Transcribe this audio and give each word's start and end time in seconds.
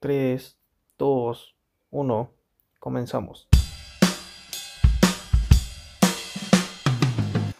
3, 0.00 0.56
2, 0.96 1.56
1, 1.90 2.30
comenzamos. 2.78 3.48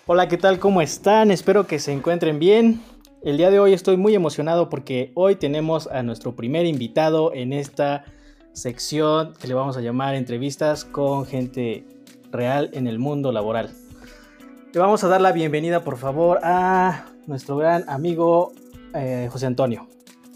Hola, 0.07 0.29
¿qué 0.29 0.39
tal? 0.39 0.59
¿Cómo 0.61 0.81
están? 0.81 1.31
Espero 1.31 1.67
que 1.67 1.81
se 1.81 1.93
encuentren 1.93 2.39
bien. 2.39 2.81
El 3.23 3.37
día 3.37 3.51
de 3.51 3.59
hoy 3.59 3.73
estoy 3.73 3.97
muy 3.97 4.15
emocionado 4.15 4.69
porque 4.69 5.11
hoy 5.17 5.35
tenemos 5.35 5.89
a 5.89 6.05
nuestro 6.05 6.37
primer 6.37 6.65
invitado 6.65 7.35
en 7.35 7.53
esta 7.53 8.05
sección 8.53 9.35
que 9.41 9.49
le 9.49 9.55
vamos 9.55 9.77
a 9.77 9.81
llamar 9.81 10.15
entrevistas 10.15 10.85
con 10.85 11.27
gente 11.27 11.85
real 12.31 12.71
en 12.73 12.87
el 12.87 13.01
mundo 13.01 13.33
laboral. 13.33 13.71
Le 14.73 14.81
vamos 14.81 15.03
a 15.03 15.09
dar 15.09 15.21
la 15.21 15.33
bienvenida, 15.33 15.83
por 15.83 15.97
favor, 15.99 16.39
a 16.45 17.07
nuestro 17.27 17.57
gran 17.57 17.85
amigo 17.89 18.53
eh, 18.95 19.29
José 19.31 19.47
Antonio. 19.47 19.89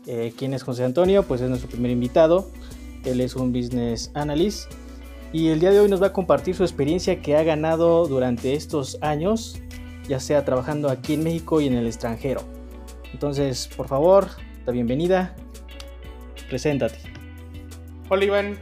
Eh, 0.06 0.32
¿Quién 0.36 0.52
es 0.52 0.62
José 0.64 0.84
Antonio? 0.84 1.22
Pues 1.22 1.40
es 1.40 1.48
nuestro 1.48 1.70
primer 1.70 1.90
invitado. 1.90 2.50
Él 3.04 3.20
es 3.20 3.36
un 3.36 3.52
business 3.52 4.10
analyst 4.14 4.70
y 5.32 5.48
el 5.48 5.60
día 5.60 5.70
de 5.70 5.80
hoy 5.80 5.88
nos 5.88 6.02
va 6.02 6.08
a 6.08 6.12
compartir 6.12 6.54
su 6.54 6.62
experiencia 6.62 7.20
que 7.22 7.36
ha 7.36 7.42
ganado 7.42 8.06
durante 8.06 8.54
estos 8.54 8.98
años, 9.00 9.60
ya 10.08 10.20
sea 10.20 10.44
trabajando 10.44 10.88
aquí 10.90 11.14
en 11.14 11.24
México 11.24 11.60
y 11.60 11.66
en 11.68 11.74
el 11.74 11.86
extranjero. 11.86 12.42
Entonces, 13.12 13.68
por 13.76 13.88
favor, 13.88 14.28
la 14.66 14.72
bienvenida. 14.72 15.34
Preséntate. 16.48 16.98
Hola 18.08 18.24
Iván, 18.24 18.58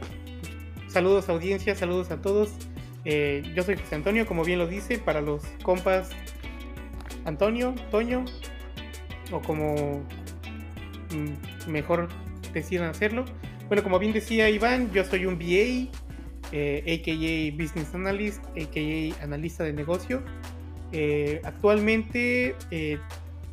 saludos 0.87 1.27
audiencia, 1.27 1.75
saludos 1.75 2.09
a 2.11 2.21
todos. 2.21 2.49
Eh, 3.03 3.43
yo 3.55 3.63
soy 3.63 3.75
José 3.75 3.95
Antonio, 3.95 4.25
como 4.25 4.45
bien 4.45 4.59
lo 4.59 4.67
dice, 4.67 4.97
para 4.97 5.21
los 5.21 5.41
compas 5.63 6.11
Antonio, 7.25 7.73
Toño, 7.89 8.23
o 9.31 9.41
como 9.41 10.01
mejor 11.67 12.09
decidan 12.53 12.89
hacerlo. 12.89 13.25
Bueno, 13.67 13.83
como 13.83 13.99
bien 13.99 14.13
decía 14.13 14.49
Iván, 14.49 14.91
yo 14.91 15.03
soy 15.05 15.25
un 15.25 15.37
BA, 15.37 15.89
eh, 16.51 16.99
AKA 16.99 17.61
Business 17.61 17.93
Analyst, 17.93 18.43
AKA 18.49 19.23
analista 19.23 19.63
de 19.63 19.73
negocio. 19.73 20.21
Eh, 20.91 21.41
actualmente 21.45 22.55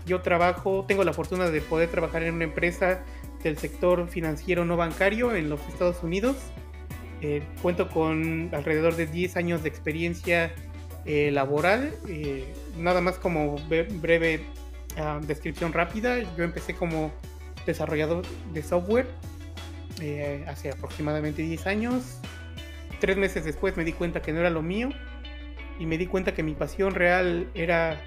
yo 0.08 0.22
trabajo, 0.22 0.84
tengo 0.88 1.04
la 1.04 1.12
fortuna 1.12 1.50
de 1.50 1.60
poder 1.60 1.90
trabajar 1.90 2.22
en 2.24 2.34
una 2.34 2.44
empresa 2.44 3.04
del 3.44 3.56
sector 3.58 4.08
financiero 4.08 4.64
no 4.64 4.76
bancario 4.76 5.36
en 5.36 5.48
los 5.48 5.60
Estados 5.68 6.02
Unidos. 6.02 6.36
Eh, 7.20 7.42
cuento 7.62 7.88
con 7.88 8.50
alrededor 8.52 8.96
de 8.96 9.06
10 9.06 9.36
años 9.36 9.62
de 9.62 9.68
experiencia 9.68 10.52
eh, 11.04 11.30
laboral. 11.30 11.92
Eh, 12.08 12.52
nada 12.78 13.00
más 13.00 13.18
como 13.18 13.56
breve 13.68 14.40
ah, 14.96 15.20
descripción 15.26 15.72
rápida, 15.72 16.18
yo 16.36 16.44
empecé 16.44 16.74
como 16.74 17.12
desarrollador 17.72 18.24
de 18.52 18.62
software 18.62 19.06
hace 20.46 20.70
aproximadamente 20.70 21.42
10 21.42 21.66
años. 21.66 22.20
Tres 23.00 23.16
meses 23.16 23.44
después 23.44 23.76
me 23.76 23.84
di 23.84 23.92
cuenta 23.92 24.22
que 24.22 24.32
no 24.32 24.40
era 24.40 24.50
lo 24.50 24.62
mío 24.62 24.90
y 25.78 25.86
me 25.86 25.98
di 25.98 26.06
cuenta 26.06 26.34
que 26.34 26.42
mi 26.42 26.54
pasión 26.54 26.94
real 26.94 27.48
era, 27.54 28.00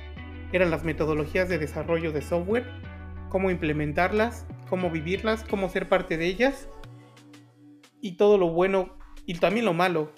eran 0.51 0.71
las 0.71 0.83
metodologías 0.83 1.47
de 1.47 1.57
desarrollo 1.57 2.11
de 2.11 2.21
software, 2.21 2.65
cómo 3.29 3.49
implementarlas, 3.49 4.45
cómo 4.69 4.89
vivirlas, 4.89 5.43
cómo 5.49 5.69
ser 5.69 5.87
parte 5.87 6.17
de 6.17 6.25
ellas 6.25 6.67
y 8.01 8.17
todo 8.17 8.37
lo 8.37 8.49
bueno 8.49 8.97
y 9.25 9.35
también 9.35 9.65
lo 9.65 9.73
malo 9.73 10.11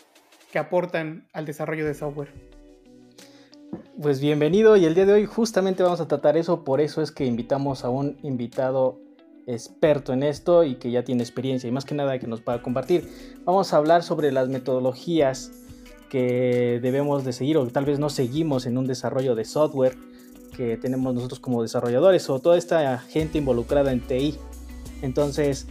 que 0.52 0.59
aportan 0.59 1.27
al 1.33 1.45
desarrollo 1.45 1.86
de 1.86 1.94
software. 1.94 2.31
Pues 4.02 4.19
bienvenido 4.19 4.75
y 4.75 4.86
el 4.86 4.95
día 4.95 5.05
de 5.05 5.14
hoy 5.14 5.25
justamente 5.25 5.83
vamos 5.83 6.02
a 6.02 6.08
tratar 6.08 6.38
eso, 6.38 6.64
por 6.64 6.81
eso 6.81 7.02
es 7.02 7.11
que 7.11 7.25
invitamos 7.25 7.83
a 7.83 7.89
un 7.89 8.17
invitado 8.23 9.03
experto 9.47 10.13
en 10.13 10.23
esto 10.23 10.63
y 10.63 10.75
que 10.75 10.91
ya 10.91 11.03
tiene 11.03 11.23
experiencia 11.23 11.67
y 11.67 11.72
más 11.72 11.86
que 11.86 11.95
nada 11.95 12.17
que 12.19 12.27
nos 12.27 12.41
pueda 12.41 12.61
compartir. 12.61 13.09
Vamos 13.45 13.73
a 13.73 13.77
hablar 13.77 14.03
sobre 14.03 14.31
las 14.31 14.49
metodologías 14.49 15.52
que 16.09 16.80
debemos 16.81 17.25
de 17.25 17.33
seguir 17.33 17.58
o 17.58 17.66
que 17.66 17.71
tal 17.71 17.86
vez 17.86 17.99
no 17.99 18.09
seguimos 18.09 18.66
en 18.66 18.77
un 18.77 18.86
desarrollo 18.86 19.36
de 19.36 19.45
software 19.45 19.98
que 20.55 20.77
tenemos 20.77 21.14
nosotros 21.14 21.39
como 21.39 21.61
desarrolladores 21.61 22.30
o 22.30 22.39
toda 22.39 22.58
esta 22.58 22.99
gente 22.99 23.39
involucrada 23.39 23.92
en 23.92 24.02
TI. 24.02 24.36
Entonces, 25.02 25.67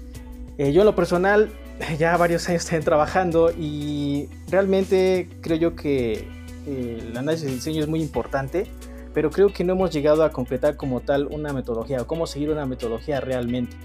eh, 0.58 0.72
yo 0.72 0.82
en 0.82 0.86
lo 0.86 0.94
personal 0.94 1.50
ya 1.98 2.16
varios 2.16 2.48
años 2.48 2.64
estoy 2.64 2.80
trabajando 2.80 3.50
y 3.50 4.28
realmente 4.48 5.28
creo 5.40 5.56
yo 5.56 5.76
que 5.76 6.26
eh, 6.66 6.98
el 7.00 7.16
análisis 7.16 7.46
de 7.46 7.54
diseño 7.54 7.82
es 7.82 7.88
muy 7.88 8.02
importante, 8.02 8.66
pero 9.14 9.30
creo 9.30 9.52
que 9.52 9.64
no 9.64 9.74
hemos 9.74 9.90
llegado 9.90 10.24
a 10.24 10.30
concretar 10.30 10.76
como 10.76 11.00
tal 11.00 11.26
una 11.26 11.52
metodología 11.52 12.02
o 12.02 12.06
cómo 12.06 12.26
seguir 12.26 12.50
una 12.50 12.66
metodología 12.66 13.20
realmente. 13.20 13.76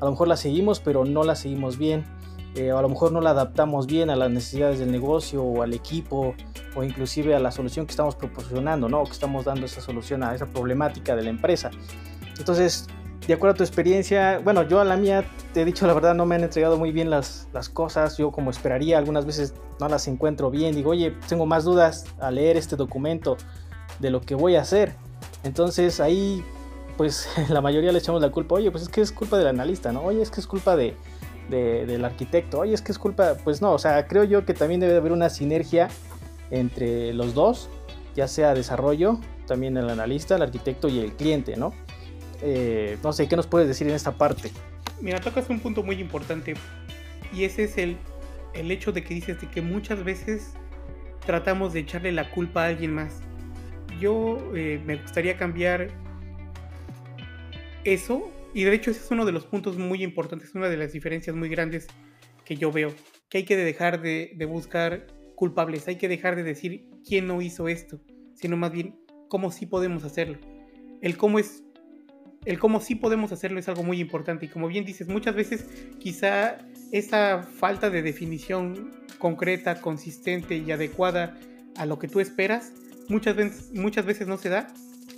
A 0.00 0.04
lo 0.04 0.12
mejor 0.12 0.28
la 0.28 0.36
seguimos, 0.36 0.80
pero 0.80 1.04
no 1.04 1.24
la 1.24 1.34
seguimos 1.34 1.78
bien. 1.78 2.04
Eh, 2.54 2.72
o 2.72 2.78
a 2.78 2.82
lo 2.82 2.88
mejor 2.88 3.12
no 3.12 3.20
la 3.20 3.30
adaptamos 3.30 3.86
bien 3.86 4.08
a 4.08 4.16
las 4.16 4.30
necesidades 4.30 4.78
del 4.78 4.90
negocio 4.90 5.42
o 5.42 5.62
al 5.62 5.74
equipo 5.74 6.34
o 6.74 6.82
inclusive 6.82 7.34
a 7.34 7.38
la 7.38 7.50
solución 7.50 7.84
que 7.84 7.90
estamos 7.90 8.16
proporcionando, 8.16 8.88
¿no? 8.88 9.02
O 9.02 9.04
que 9.04 9.12
estamos 9.12 9.44
dando 9.44 9.66
esa 9.66 9.82
solución 9.82 10.22
a 10.22 10.34
esa 10.34 10.46
problemática 10.46 11.14
de 11.14 11.22
la 11.22 11.28
empresa. 11.28 11.70
Entonces, 12.38 12.86
de 13.26 13.34
acuerdo 13.34 13.54
a 13.54 13.56
tu 13.58 13.62
experiencia, 13.62 14.38
bueno, 14.38 14.62
yo 14.62 14.80
a 14.80 14.84
la 14.84 14.96
mía, 14.96 15.24
te 15.52 15.62
he 15.62 15.64
dicho 15.66 15.86
la 15.86 15.92
verdad, 15.92 16.14
no 16.14 16.24
me 16.24 16.36
han 16.36 16.44
entregado 16.44 16.78
muy 16.78 16.92
bien 16.92 17.10
las, 17.10 17.48
las 17.52 17.68
cosas, 17.68 18.16
yo 18.16 18.30
como 18.30 18.50
esperaría, 18.50 18.96
algunas 18.96 19.26
veces 19.26 19.54
no 19.78 19.88
las 19.88 20.08
encuentro 20.08 20.50
bien, 20.50 20.74
digo, 20.74 20.90
oye, 20.90 21.14
tengo 21.28 21.44
más 21.44 21.64
dudas 21.64 22.06
al 22.20 22.36
leer 22.36 22.56
este 22.56 22.76
documento 22.76 23.36
de 23.98 24.10
lo 24.10 24.20
que 24.20 24.34
voy 24.34 24.56
a 24.56 24.62
hacer. 24.62 24.92
Entonces 25.44 26.00
ahí, 26.00 26.44
pues 26.96 27.28
la 27.48 27.60
mayoría 27.60 27.92
le 27.92 27.98
echamos 27.98 28.20
la 28.20 28.30
culpa, 28.30 28.56
oye, 28.56 28.70
pues 28.70 28.84
es 28.84 28.88
que 28.88 29.00
es 29.00 29.12
culpa 29.12 29.38
del 29.38 29.46
analista, 29.46 29.92
¿no? 29.92 30.02
Oye, 30.02 30.22
es 30.22 30.30
que 30.30 30.40
es 30.40 30.46
culpa 30.46 30.76
de, 30.76 30.94
del 31.48 32.04
arquitecto, 32.04 32.60
oye, 32.60 32.74
es 32.74 32.82
que 32.82 32.92
es 32.92 32.98
culpa, 32.98 33.36
pues 33.44 33.62
no, 33.62 33.72
o 33.72 33.78
sea, 33.78 34.06
creo 34.06 34.24
yo 34.24 34.44
que 34.44 34.54
también 34.54 34.80
debe 34.80 34.96
haber 34.96 35.12
una 35.12 35.30
sinergia 35.30 35.88
entre 36.50 37.12
los 37.12 37.34
dos, 37.34 37.68
ya 38.14 38.28
sea 38.28 38.54
desarrollo, 38.54 39.20
también 39.46 39.76
el 39.76 39.88
analista, 39.88 40.36
el 40.36 40.42
arquitecto 40.42 40.88
y 40.88 40.98
el 41.00 41.12
cliente, 41.12 41.56
¿no? 41.56 41.72
Eh, 42.42 42.98
no 43.02 43.12
sé, 43.12 43.28
¿qué 43.28 43.36
nos 43.36 43.46
puedes 43.46 43.68
decir 43.68 43.88
en 43.88 43.94
esta 43.94 44.12
parte? 44.12 44.50
Mira, 45.00 45.20
tocas 45.20 45.48
un 45.48 45.60
punto 45.60 45.82
muy 45.82 46.00
importante 46.00 46.54
y 47.32 47.44
ese 47.44 47.64
es 47.64 47.78
el, 47.78 47.96
el 48.54 48.70
hecho 48.70 48.92
de 48.92 49.04
que 49.04 49.14
dices 49.14 49.40
de 49.40 49.48
que 49.48 49.62
muchas 49.62 50.02
veces 50.04 50.52
tratamos 51.24 51.72
de 51.72 51.80
echarle 51.80 52.12
la 52.12 52.30
culpa 52.30 52.64
a 52.64 52.68
alguien 52.68 52.94
más. 52.94 53.20
Yo 54.00 54.38
eh, 54.54 54.80
me 54.84 54.96
gustaría 54.96 55.36
cambiar 55.36 55.88
eso. 57.84 58.30
Y 58.54 58.64
de 58.64 58.74
hecho 58.74 58.90
ese 58.90 59.00
es 59.00 59.10
uno 59.10 59.26
de 59.26 59.32
los 59.32 59.44
puntos 59.44 59.76
muy 59.76 60.02
importantes, 60.02 60.54
una 60.54 60.68
de 60.68 60.76
las 60.76 60.92
diferencias 60.92 61.36
muy 61.36 61.48
grandes 61.48 61.88
que 62.44 62.56
yo 62.56 62.72
veo, 62.72 62.94
que 63.28 63.38
hay 63.38 63.44
que 63.44 63.56
dejar 63.56 64.00
de, 64.00 64.32
de 64.34 64.44
buscar 64.46 65.06
culpables, 65.34 65.86
hay 65.88 65.96
que 65.96 66.08
dejar 66.08 66.36
de 66.36 66.42
decir 66.42 66.88
quién 67.06 67.26
no 67.26 67.42
hizo 67.42 67.68
esto, 67.68 68.00
sino 68.34 68.56
más 68.56 68.72
bien 68.72 68.98
cómo 69.28 69.50
sí 69.50 69.66
podemos 69.66 70.04
hacerlo. 70.04 70.38
El 71.02 71.18
cómo 71.18 71.38
es 71.38 71.64
el 72.46 72.60
cómo 72.60 72.80
sí 72.80 72.94
podemos 72.94 73.32
hacerlo 73.32 73.58
es 73.58 73.68
algo 73.68 73.82
muy 73.82 74.00
importante. 74.00 74.46
Y 74.46 74.48
como 74.48 74.68
bien 74.68 74.84
dices, 74.84 75.08
muchas 75.08 75.34
veces 75.34 75.66
quizá 75.98 76.58
esa 76.92 77.42
falta 77.42 77.90
de 77.90 78.02
definición 78.02 78.92
concreta, 79.18 79.80
consistente 79.80 80.56
y 80.56 80.70
adecuada 80.70 81.36
a 81.76 81.84
lo 81.86 81.98
que 81.98 82.06
tú 82.08 82.20
esperas, 82.20 82.72
muchas 83.08 83.36
veces, 83.36 83.70
muchas 83.72 84.06
veces 84.06 84.26
no 84.26 84.36
se 84.36 84.48
da 84.48 84.68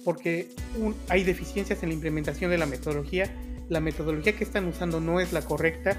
porque 0.05 0.49
hay 1.09 1.25
deficiencias 1.25 1.83
en 1.83 1.91
la 1.91 1.95
implementación 1.95 2.51
de 2.51 2.59
la 2.59 2.67
metodología, 2.67 3.31
la 3.69 3.81
metodología 3.81 4.33
que 4.35 4.45
están 4.45 4.67
usando 4.67 5.01
no 5.01 5.21
es 5.21 5.33
la 5.33 5.43
correcta 5.43 5.97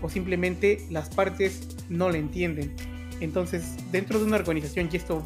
o 0.00 0.08
simplemente 0.08 0.84
las 0.90 1.10
partes 1.10 1.68
no 1.88 2.10
la 2.10 2.18
entienden. 2.18 2.74
Entonces, 3.20 3.76
dentro 3.92 4.18
de 4.18 4.24
una 4.24 4.36
organización, 4.36 4.88
y 4.92 4.96
esto 4.96 5.24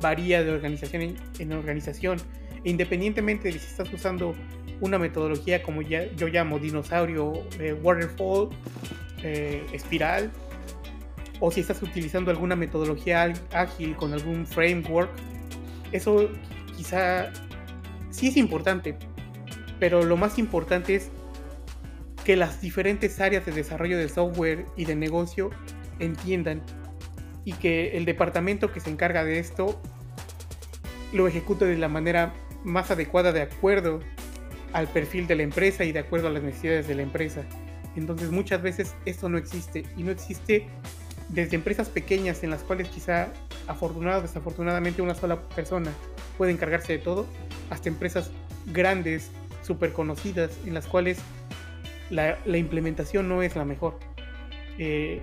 varía 0.00 0.42
de 0.42 0.50
organización 0.50 1.16
en, 1.38 1.52
organización, 1.52 2.18
independientemente 2.64 3.52
de 3.52 3.58
si 3.58 3.66
estás 3.66 3.92
usando 3.92 4.34
una 4.80 4.98
metodología 4.98 5.62
como 5.62 5.82
yo 5.82 6.28
llamo 6.28 6.58
dinosaurio, 6.58 7.44
eh, 7.58 7.74
waterfall, 7.74 8.48
eh, 9.22 9.62
espiral, 9.72 10.30
o 11.40 11.50
si 11.50 11.60
estás 11.60 11.82
utilizando 11.82 12.30
alguna 12.30 12.56
metodología 12.56 13.32
ágil 13.52 13.96
con 13.96 14.12
algún 14.12 14.46
framework, 14.46 15.10
eso 15.92 16.30
quizá 16.76 17.30
sí 18.10 18.28
es 18.28 18.36
importante, 18.36 18.96
pero 19.78 20.02
lo 20.02 20.16
más 20.16 20.38
importante 20.38 20.94
es 20.94 21.10
que 22.24 22.36
las 22.36 22.60
diferentes 22.60 23.20
áreas 23.20 23.46
de 23.46 23.52
desarrollo 23.52 23.96
de 23.96 24.08
software 24.08 24.66
y 24.76 24.84
de 24.84 24.94
negocio 24.94 25.50
entiendan 25.98 26.62
y 27.44 27.54
que 27.54 27.96
el 27.96 28.04
departamento 28.04 28.72
que 28.72 28.80
se 28.80 28.90
encarga 28.90 29.24
de 29.24 29.38
esto 29.38 29.80
lo 31.12 31.26
ejecute 31.26 31.64
de 31.64 31.78
la 31.78 31.88
manera 31.88 32.34
más 32.64 32.90
adecuada 32.90 33.32
de 33.32 33.42
acuerdo 33.42 34.00
al 34.72 34.88
perfil 34.88 35.26
de 35.26 35.36
la 35.36 35.42
empresa 35.42 35.84
y 35.84 35.92
de 35.92 36.00
acuerdo 36.00 36.28
a 36.28 36.30
las 36.30 36.42
necesidades 36.42 36.86
de 36.86 36.94
la 36.94 37.02
empresa. 37.02 37.44
Entonces 37.96 38.30
muchas 38.30 38.60
veces 38.60 38.94
esto 39.06 39.28
no 39.28 39.38
existe 39.38 39.84
y 39.96 40.02
no 40.02 40.10
existe 40.10 40.66
desde 41.30 41.56
empresas 41.56 41.88
pequeñas 41.88 42.42
en 42.42 42.50
las 42.50 42.62
cuales 42.62 42.88
quizá 42.88 43.28
afortunado 43.68 44.18
o 44.18 44.22
desafortunadamente 44.22 45.02
una 45.02 45.14
sola 45.14 45.40
persona 45.48 45.92
puede 46.36 46.52
encargarse 46.52 46.94
de 46.94 46.98
todo, 46.98 47.26
hasta 47.70 47.88
empresas 47.88 48.32
grandes, 48.66 49.30
súper 49.62 49.92
conocidas, 49.92 50.58
en 50.66 50.74
las 50.74 50.86
cuales 50.86 51.18
la, 52.10 52.38
implementación 52.46 53.28
no 53.28 53.42
es 53.42 53.54
la 53.54 53.64
mejor. 53.64 53.98
Eh, 54.78 55.20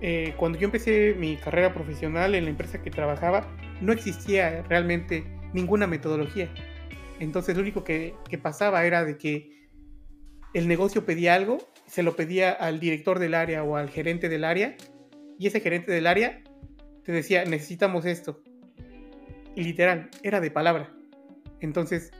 eh, 0.00 0.34
cuando 0.36 0.58
yo 0.58 0.66
empecé 0.66 1.14
mi 1.18 1.36
carrera 1.36 1.72
profesional 1.72 2.34
en 2.34 2.44
la 2.44 2.50
empresa 2.50 2.82
que 2.82 2.90
trabajaba, 2.90 3.46
no 3.80 3.92
existía 3.92 4.62
realmente 4.68 5.24
ninguna 5.52 5.86
metodología. 5.86 6.48
Entonces 7.20 7.56
lo 7.56 7.62
único 7.62 7.84
que, 7.84 8.14
que 8.28 8.38
pasaba 8.38 8.84
era 8.84 9.04
de 9.04 9.16
que 9.18 9.68
el 10.54 10.68
negocio 10.68 11.04
pedía 11.04 11.34
algo, 11.34 11.58
se 11.86 12.02
lo 12.02 12.16
pedía 12.16 12.50
al 12.52 12.80
director 12.80 13.18
del 13.18 13.34
área 13.34 13.62
o 13.62 13.76
al 13.76 13.90
gerente 13.90 14.28
del 14.28 14.44
área, 14.44 14.76
y 15.38 15.46
ese 15.46 15.60
gerente 15.60 15.92
del 15.92 16.06
área 16.06 16.42
te 17.06 17.12
decía, 17.12 17.44
necesitamos 17.44 18.04
esto. 18.04 18.42
Y 19.54 19.62
literal, 19.62 20.10
era 20.24 20.40
de 20.40 20.50
palabra. 20.50 20.92
Entonces, 21.60 22.10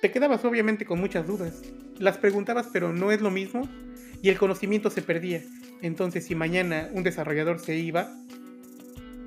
te 0.00 0.12
quedabas 0.12 0.44
obviamente 0.44 0.86
con 0.86 1.00
muchas 1.00 1.26
dudas. 1.26 1.60
Las 1.98 2.16
preguntabas, 2.16 2.68
pero 2.72 2.92
no 2.92 3.10
es 3.10 3.20
lo 3.20 3.32
mismo, 3.32 3.68
y 4.22 4.28
el 4.28 4.38
conocimiento 4.38 4.90
se 4.90 5.02
perdía. 5.02 5.42
Entonces, 5.82 6.24
si 6.24 6.36
mañana 6.36 6.88
un 6.92 7.02
desarrollador 7.02 7.58
se 7.58 7.76
iba, 7.76 8.08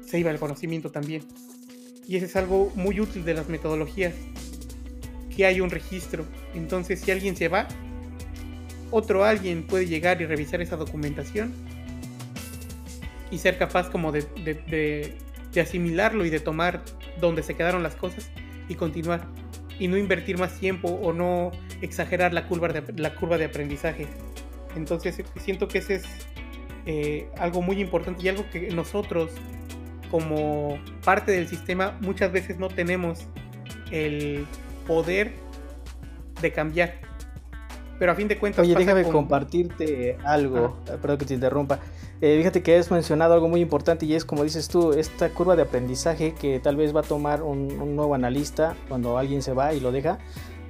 se 0.05 0.19
iba 0.19 0.31
el 0.31 0.39
conocimiento 0.39 0.91
también. 0.91 1.23
Y 2.07 2.15
eso 2.15 2.25
es 2.25 2.35
algo 2.37 2.71
muy 2.75 3.01
útil 3.01 3.25
de 3.25 3.33
las 3.33 3.49
metodologías, 3.49 4.13
que 5.35 5.45
hay 5.45 5.59
un 5.59 5.71
registro. 5.71 6.25
Entonces, 6.55 7.01
si 7.01 7.11
alguien 7.11 7.35
se 7.35 7.49
va, 7.49 7.67
otro 8.91 9.25
alguien 9.25 9.67
puede 9.67 9.87
llegar 9.87 10.21
y 10.21 10.25
revisar 10.25 10.61
esa 10.61 10.77
documentación 10.77 11.51
y 13.33 13.39
ser 13.39 13.57
capaz 13.57 13.89
como 13.89 14.11
de, 14.11 14.21
de, 14.21 15.59
asimilarlo 15.59 16.23
y 16.23 16.29
de 16.29 16.39
tomar 16.39 16.83
donde 17.19 17.41
se 17.41 17.55
quedaron 17.55 17.81
las 17.81 17.95
cosas 17.95 18.29
y 18.69 18.75
continuar 18.75 19.27
y 19.79 19.87
no 19.87 19.97
invertir 19.97 20.37
más 20.37 20.59
tiempo 20.59 20.87
o 20.87 21.13
no 21.13 21.51
exagerar 21.81 22.31
la 22.31 22.47
curva 22.47 22.67
de, 22.67 22.83
la 22.95 23.15
curva 23.15 23.39
de 23.39 23.45
aprendizaje. 23.45 24.07
Entonces 24.75 25.23
siento 25.41 25.67
que 25.67 25.79
ese 25.79 25.95
es 25.95 26.03
eh, 26.85 27.27
algo 27.37 27.63
muy 27.63 27.81
importante 27.81 28.23
y 28.23 28.29
algo 28.29 28.47
que 28.51 28.69
nosotros 28.69 29.31
como 30.11 30.77
parte 31.03 31.31
del 31.31 31.47
sistema 31.47 31.97
muchas 32.01 32.31
veces 32.31 32.59
no 32.59 32.67
tenemos 32.67 33.25
el 33.91 34.45
poder 34.85 35.33
de 36.39 36.51
cambiar. 36.51 36.99
Pero 37.97 38.11
a 38.11 38.15
fin 38.15 38.27
de 38.27 38.37
cuentas... 38.37 38.63
Oye, 38.63 38.75
déjame 38.75 39.03
compartirte 39.05 40.17
algo, 40.23 40.77
perdón 41.01 41.17
que 41.17 41.25
te 41.25 41.33
interrumpa. 41.33 41.79
Eh, 42.21 42.37
fíjate 42.37 42.63
que 42.63 42.77
has 42.77 42.89
mencionado 42.89 43.33
algo 43.33 43.49
muy 43.49 43.61
importante 43.61 44.05
y 44.05 44.13
es 44.13 44.23
como 44.23 44.43
dices 44.43 44.69
tú, 44.69 44.93
esta 44.93 45.29
curva 45.29 45.55
de 45.55 45.63
aprendizaje 45.63 46.33
que 46.33 46.59
tal 46.59 46.77
vez 46.77 46.95
va 46.95 47.01
a 47.01 47.03
tomar 47.03 47.43
un, 47.43 47.95
nuevo 47.95 48.15
analista 48.15 48.75
cuando 48.87 49.17
alguien 49.17 49.41
se 49.41 49.53
va 49.53 49.73
y 49.73 49.79
lo 49.79 49.91
deja. 49.91 50.19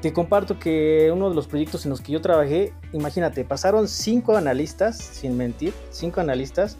Te 0.01 0.12
comparto 0.12 0.60
que 0.60 1.12
uno 1.13 1.30
de 1.30 1.36
los 1.36 1.48
proyectos 1.48 1.86
en 1.86 1.92
los 1.92 2.01
que 2.01 2.12
yo 2.12 2.22
trabajé, 2.22 2.74
imagínate, 2.92 3.45
pasaron 3.45 3.88
cinco 3.88 4.36
analistas, 4.36 4.98
sin 4.98 5.38
mentir, 5.38 5.74
cinco 5.92 6.19
analistas, 6.19 6.78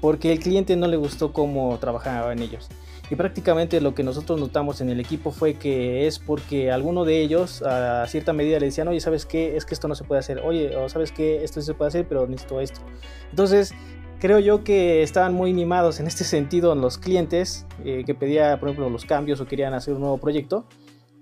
porque 0.00 0.32
el 0.32 0.40
cliente 0.40 0.74
no 0.74 0.88
le 0.88 0.96
gustó 0.96 1.32
cómo 1.32 1.78
trabajaban 1.78 2.40
ellos. 2.40 2.68
Y 3.10 3.16
prácticamente 3.16 3.80
lo 3.80 3.94
que 3.94 4.02
nosotros 4.02 4.40
notamos 4.40 4.80
en 4.80 4.88
el 4.88 4.98
equipo 4.98 5.30
fue 5.30 5.54
que 5.54 6.06
es 6.06 6.18
porque 6.18 6.72
alguno 6.72 7.04
de 7.04 7.20
ellos 7.20 7.62
a 7.62 8.06
cierta 8.08 8.32
medida 8.32 8.58
le 8.58 8.66
decían, 8.66 8.88
oye, 8.88 9.00
¿sabes 9.00 9.26
qué? 9.26 9.56
Es 9.56 9.66
que 9.66 9.74
esto 9.74 9.88
no 9.88 9.94
se 9.94 10.04
puede 10.04 10.20
hacer. 10.20 10.40
Oye, 10.40 10.74
o 10.76 10.88
¿sabes 10.88 11.12
qué? 11.12 11.44
Esto 11.44 11.60
sí 11.60 11.66
se 11.66 11.74
puede 11.74 11.88
hacer, 11.88 12.08
pero 12.08 12.26
necesito 12.26 12.60
esto. 12.60 12.80
Entonces, 13.30 13.74
creo 14.24 14.38
yo 14.38 14.64
que 14.64 15.02
estaban 15.02 15.34
muy 15.34 15.50
animados 15.50 16.00
en 16.00 16.06
este 16.06 16.24
sentido 16.24 16.72
en 16.72 16.80
los 16.80 16.96
clientes 16.96 17.66
eh, 17.84 18.04
que 18.06 18.14
pedían, 18.14 18.58
por 18.58 18.70
ejemplo, 18.70 18.88
los 18.88 19.04
cambios 19.04 19.38
o 19.42 19.46
querían 19.46 19.74
hacer 19.74 19.92
un 19.92 20.00
nuevo 20.00 20.16
proyecto. 20.16 20.64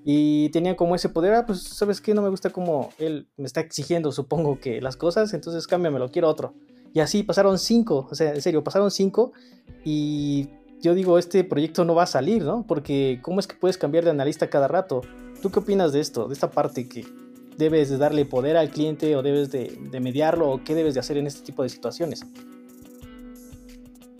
Y 0.05 0.51
tenían 0.51 0.77
como 0.77 0.95
ese 0.95 1.09
poder, 1.09 1.35
ah, 1.35 1.45
pues, 1.45 1.65
¿sabes 1.65 2.01
qué? 2.01 2.15
No 2.15 2.23
me 2.23 2.29
gusta 2.29 2.51
como 2.51 2.91
él 2.99 3.27
me 3.37 3.47
está 3.47 3.61
exigiendo, 3.61 4.13
supongo 4.13 4.61
que 4.61 4.81
las 4.81 4.97
cosas, 4.97 5.35
entonces 5.35 5.67
cámbiamelo, 5.67 6.13
quiero 6.13 6.29
otro. 6.29 6.55
Y 6.93 7.01
así 7.01 7.25
pasaron 7.25 7.59
cinco, 7.59 8.07
o 8.09 8.15
sea, 8.15 8.35
en 8.35 8.41
serio, 8.41 8.63
pasaron 8.63 8.93
cinco 8.93 9.33
y 9.85 10.51
yo 10.81 10.95
digo, 10.95 11.19
este 11.19 11.43
proyecto 11.43 11.85
no 11.85 11.97
va 11.97 12.05
a 12.05 12.07
salir, 12.07 12.45
¿no? 12.45 12.65
Porque 12.69 13.19
¿cómo 13.21 13.41
es 13.41 13.49
que 13.49 13.57
puedes 13.57 13.79
cambiar 13.79 14.05
de 14.05 14.11
analista 14.11 14.49
cada 14.49 14.69
rato? 14.69 15.01
¿Tú 15.43 15.51
qué 15.51 15.59
opinas 15.59 15.93
de 15.93 15.99
esto, 15.99 16.29
de 16.29 16.35
esta 16.35 16.53
parte 16.53 16.89
que 16.89 17.05
debes 17.59 17.91
de 17.91 17.99
darle 17.99 18.27
poder 18.27 18.57
al 18.57 18.71
cliente 18.71 19.17
o 19.17 19.23
debes 19.23 19.51
de, 19.51 19.77
de 19.91 19.99
mediarlo 19.99 20.49
o 20.49 20.63
qué 20.63 20.77
debes 20.77 20.95
de 20.95 21.01
hacer 21.01 21.17
en 21.17 21.27
este 21.27 21.45
tipo 21.45 21.65
de 21.65 21.69
situaciones? 21.69 22.25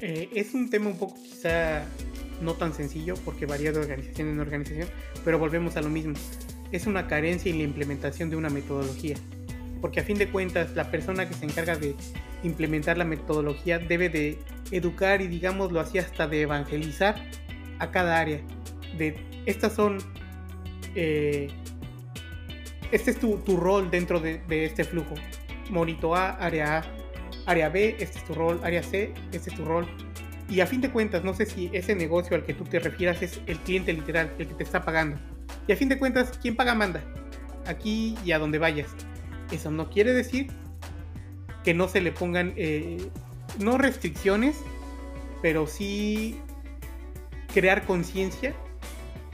Eh, 0.05 0.29
es 0.35 0.53
un 0.53 0.69
tema 0.69 0.89
un 0.89 0.99
poco 0.99 1.15
quizá 1.15 1.85
no 2.41 2.55
tan 2.55 2.75
sencillo 2.75 3.15
porque 3.25 3.47
varía 3.47 3.71
de 3.71 3.79
organización 3.79 4.29
en 4.31 4.41
organización, 4.41 4.89
pero 5.25 5.39
volvemos 5.39 5.77
a 5.77 5.81
lo 5.81 5.89
mismo. 5.89 6.15
Es 6.73 6.89
una 6.89 7.07
carencia 7.07 7.53
en 7.53 7.59
la 7.59 7.65
implementación 7.65 8.29
de 8.29 8.35
una 8.35 8.51
metodología. 8.51 9.15
Porque 9.81 10.01
a 10.01 10.03
fin 10.03 10.19
de 10.19 10.29
cuentas 10.29 10.75
la 10.75 10.91
persona 10.91 11.29
que 11.29 11.35
se 11.35 11.45
encarga 11.45 11.77
de 11.77 11.95
implementar 12.43 12.99
la 12.99 13.05
metodología 13.05 13.79
debe 13.79 14.09
de 14.09 14.39
educar 14.73 15.21
y 15.21 15.29
digámoslo 15.29 15.79
así 15.79 15.99
hasta 15.99 16.27
de 16.27 16.43
evangelizar 16.43 17.15
a 17.79 17.93
cada 17.93 18.19
área. 18.19 18.41
De 18.99 19.17
estas 19.47 19.73
son... 19.73 19.99
Eh, 20.97 21.49
este 22.91 23.13
es 23.13 23.21
tu, 23.21 23.39
rol 23.57 23.89
dentro 23.91 24.19
de, 24.19 24.41
de, 24.49 24.65
este 24.65 24.83
flujo. 24.83 25.15
Monito 25.71 26.15
A, 26.17 26.31
área 26.31 26.79
A, 26.79 27.02
área 27.47 27.69
B, 27.69 27.97
este 27.99 28.19
es 28.19 28.25
tu 28.25 28.35
rol, 28.35 28.61
área 28.63 28.83
C, 28.83 29.13
este 29.33 29.51
es 29.51 29.57
tu 29.57 29.65
rol. 29.65 29.87
Y 30.49 30.61
a 30.61 30.67
fin 30.67 30.81
de 30.81 30.91
cuentas, 30.91 31.25
no 31.25 31.35
sé 31.35 31.47
si 31.47 31.71
ese 31.73 31.95
negocio 31.95 32.37
al 32.37 32.45
que 32.45 32.55
tú 32.55 32.65
te 32.65 32.79
refieras 32.79 33.23
es 33.23 33.41
el 33.47 33.59
cliente 33.59 33.93
literal, 33.93 34.33
el 34.39 34.49
que 34.49 34.55
te 34.55 34.63
está 34.63 34.83
pagando. 34.85 35.19
Y 35.67 35.73
a 35.73 35.77
fin 35.77 35.89
de 35.89 35.99
cuentas, 35.99 36.39
¿quién 36.41 36.57
paga 36.57 36.75
manda? 36.75 37.03
Aquí 37.67 38.17
y 38.25 38.33
a 38.33 38.39
donde 38.39 38.59
vayas. 38.59 38.89
Eso 39.51 39.71
no 39.71 39.89
quiere 39.89 40.13
decir 40.13 40.49
que 41.65 41.75
no 41.75 41.89
se 41.89 42.01
le 42.01 42.13
pongan, 42.13 42.53
eh, 42.57 42.99
no 43.59 43.79
restricciones, 43.79 44.57
pero 45.41 45.67
sí 45.67 46.39
crear 47.53 47.85
conciencia 47.85 48.55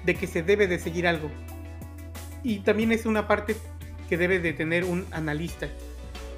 de 0.05 0.15
que 0.15 0.27
se 0.27 0.43
debe 0.43 0.67
de 0.67 0.79
seguir 0.79 1.07
algo. 1.07 1.31
Y 2.43 2.61
también 2.61 2.93
es 2.93 3.07
una 3.07 3.27
parte 3.27 3.57
que 4.09 4.17
debe 4.17 4.39
de 4.39 4.53
tener 4.53 4.85
un 4.85 5.07
analista, 5.11 5.69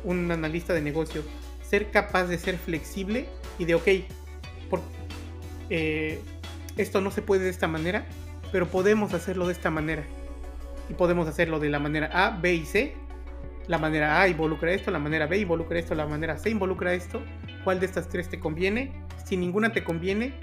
un 0.04 0.30
analista 0.30 0.72
de 0.72 0.80
negocio, 0.80 1.22
ser 1.70 1.92
capaz 1.92 2.24
de 2.24 2.36
ser 2.36 2.58
flexible 2.58 3.26
y 3.56 3.64
de, 3.64 3.76
ok, 3.76 3.88
por, 4.68 4.80
eh, 5.70 6.20
esto 6.76 7.00
no 7.00 7.12
se 7.12 7.22
puede 7.22 7.44
de 7.44 7.50
esta 7.50 7.68
manera, 7.68 8.06
pero 8.50 8.66
podemos 8.66 9.14
hacerlo 9.14 9.46
de 9.46 9.52
esta 9.52 9.70
manera. 9.70 10.02
Y 10.88 10.94
podemos 10.94 11.28
hacerlo 11.28 11.60
de 11.60 11.70
la 11.70 11.78
manera 11.78 12.10
A, 12.12 12.30
B 12.30 12.54
y 12.54 12.64
C. 12.64 12.96
La 13.68 13.78
manera 13.78 14.20
A 14.20 14.26
involucra 14.26 14.72
esto, 14.72 14.90
la 14.90 14.98
manera 14.98 15.28
B 15.28 15.38
involucra 15.38 15.78
esto, 15.78 15.94
la 15.94 16.06
manera 16.06 16.36
C 16.36 16.50
involucra 16.50 16.92
esto. 16.92 17.22
¿Cuál 17.62 17.78
de 17.78 17.86
estas 17.86 18.08
tres 18.08 18.28
te 18.28 18.40
conviene? 18.40 19.06
Si 19.24 19.36
ninguna 19.36 19.70
te 19.72 19.84
conviene, 19.84 20.34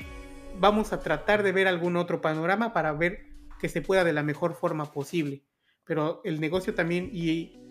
vamos 0.58 0.94
a 0.94 1.02
tratar 1.02 1.44
de 1.44 1.52
ver 1.52 1.68
algún 1.68 1.98
otro 1.98 2.22
panorama 2.22 2.72
para 2.72 2.94
ver 2.94 3.26
que 3.60 3.68
se 3.68 3.82
pueda 3.82 4.06
de 4.06 4.14
la 4.14 4.24
mejor 4.24 4.54
forma 4.54 4.94
posible. 4.94 5.44
Pero 5.84 6.22
el 6.24 6.40
negocio 6.40 6.74
también 6.74 7.10
y 7.12 7.67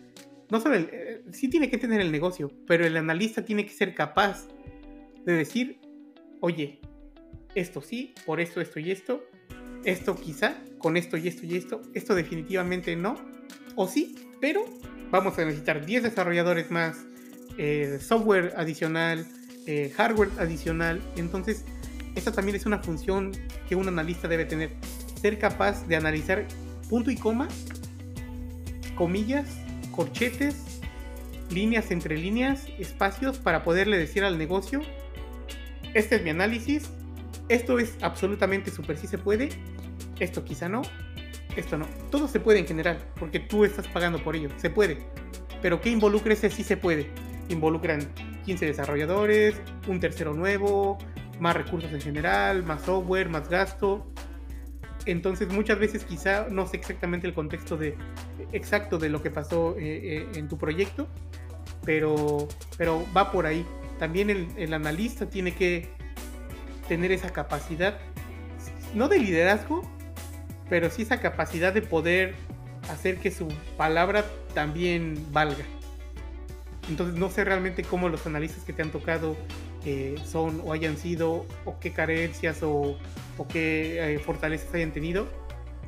no 0.51 0.61
solo 0.61 0.77
el, 0.77 0.89
eh, 0.93 1.23
sí 1.33 1.49
tiene 1.49 1.71
que 1.71 1.79
tener 1.79 2.01
el 2.01 2.13
negocio, 2.13 2.51
pero 2.67 2.87
el 2.87 2.97
analista 2.97 3.45
tiene 3.45 3.65
que 3.67 3.73
ser 3.73 3.95
capaz 3.95 4.47
de 5.25 5.33
decir, 5.33 5.81
oye, 6.41 6.81
esto 7.55 7.81
sí, 7.81 8.15
por 8.25 8.41
esto, 8.41 8.61
esto 8.61 8.79
y 8.79 8.91
esto, 8.91 9.25
esto 9.85 10.15
quizá, 10.15 10.57
con 10.79 10.97
esto 10.97 11.17
y 11.17 11.29
esto 11.29 11.47
y 11.47 11.57
esto, 11.57 11.83
esto 11.95 12.15
definitivamente 12.15 12.95
no, 12.97 13.17
o 13.75 13.89
sí, 13.89 14.15
pero 14.41 14.65
vamos 15.11 15.39
a 15.39 15.45
necesitar 15.45 15.85
10 15.85 16.05
desarrolladores 16.05 16.71
más, 16.71 17.05
eh, 17.59 17.99
software 18.01 18.53
adicional, 18.57 19.27
eh, 19.67 19.93
hardware 19.97 20.31
adicional, 20.39 21.01
entonces 21.17 21.65
esta 22.15 22.33
también 22.33 22.57
es 22.57 22.67
una 22.67 22.79
función 22.79 23.33
que 23.69 23.75
un 23.75 23.89
analista 23.89 24.29
debe 24.29 24.45
tener, 24.45 24.71
ser 25.21 25.39
capaz 25.39 25.87
de 25.87 25.97
analizar 25.97 26.47
punto 26.89 27.11
y 27.11 27.17
coma, 27.17 27.49
comillas, 28.97 29.47
corchetes, 29.97 30.81
líneas 31.51 31.91
entre 31.91 32.17
líneas, 32.17 32.67
espacios 32.79 33.39
para 33.39 33.65
poderle 33.65 33.99
decir 33.99 34.23
al 34.25 34.39
negocio, 34.39 34.83
este 35.95 36.17
es 36.17 36.23
mi 36.23 36.31
análisis, 36.31 36.91
esto 37.49 37.79
es 37.79 37.97
absolutamente 38.03 38.71
súper 38.71 38.99
si 38.99 39.07
se 39.07 39.19
puede, 39.19 39.49
esto 40.21 40.45
quizá 40.45 40.69
no, 40.69 40.83
esto 41.57 41.79
no. 41.79 41.87
Todo 42.11 42.29
se 42.29 42.39
puede 42.39 42.59
en 42.59 42.67
general, 42.67 42.99
porque 43.19 43.41
tú 43.41 43.65
estás 43.65 43.89
pagando 43.89 44.23
por 44.23 44.37
ello, 44.37 44.51
se 44.57 44.71
puede. 44.71 44.99
Pero 45.63 45.81
¿qué 45.81 45.91
involucra 45.91 46.35
ese 46.35 46.51
sí 46.51 46.63
se 46.63 46.77
puede? 46.77 47.11
Involucran 47.49 48.13
15 48.45 48.67
desarrolladores, 48.67 49.55
un 49.89 50.01
tercero 50.01 50.35
nuevo, 50.35 50.99
más 51.41 51.57
recursos 51.57 51.93
en 51.93 52.01
general, 52.01 52.63
más 52.63 52.83
software, 52.83 53.29
más 53.29 53.49
gasto. 53.49 54.07
Entonces 55.07 55.49
muchas 55.49 55.79
veces 55.79 56.05
quizá 56.05 56.49
no 56.51 56.67
sé 56.67 56.77
exactamente 56.77 57.29
el 57.29 57.35
contexto 57.35 57.79
exacto 58.53 58.99
de 58.99 59.09
lo 59.09 59.23
que 59.23 59.31
pasó 59.31 59.77
eh, 59.79 60.19
eh, 60.19 60.29
en 60.35 60.49
tu 60.49 60.59
proyecto, 60.59 61.07
pero, 61.85 62.49
pero 62.77 63.07
va 63.17 63.31
por 63.31 63.47
ahí. 63.47 63.65
También 64.01 64.53
el, 64.57 64.75
analista 64.75 65.27
tiene 65.27 65.55
que 65.55 65.89
tener 66.89 67.13
esa 67.13 67.31
capacidad, 67.31 67.99
no 68.95 69.09
de 69.09 69.19
liderazgo, 69.21 69.89
pero 70.69 70.91
sí 70.91 71.03
esa 71.03 71.21
capacidad 71.21 71.73
de 71.73 71.83
poder 71.83 72.35
hacer 72.91 73.19
que 73.19 73.31
su 73.31 73.49
palabra 73.77 74.25
también 74.55 75.25
valga. 75.33 75.65
Entonces 76.91 77.19
no 77.19 77.31
sé 77.31 77.45
realmente 77.45 77.85
cómo 77.85 78.09
los 78.09 78.27
analistas 78.27 78.65
que 78.65 78.73
te 78.73 78.83
han 78.83 78.91
tocado 78.91 79.37
son 80.25 80.61
o 80.65 80.73
hayan 80.73 80.97
sido, 80.97 81.47
o 81.65 81.79
qué 81.81 81.93
carencias 81.93 82.63
o, 82.63 82.99
qué 83.53 84.15
eh, 84.15 84.19
fortalezas 84.19 84.75
hayan 84.75 84.93
tenido. 84.93 85.27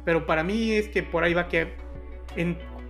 Pero 0.04 0.26
para 0.26 0.44
mí 0.44 0.72
es 0.72 0.88
que 0.88 1.02
por 1.02 1.24
ahí 1.24 1.34
va 1.34 1.48
que 1.48 1.74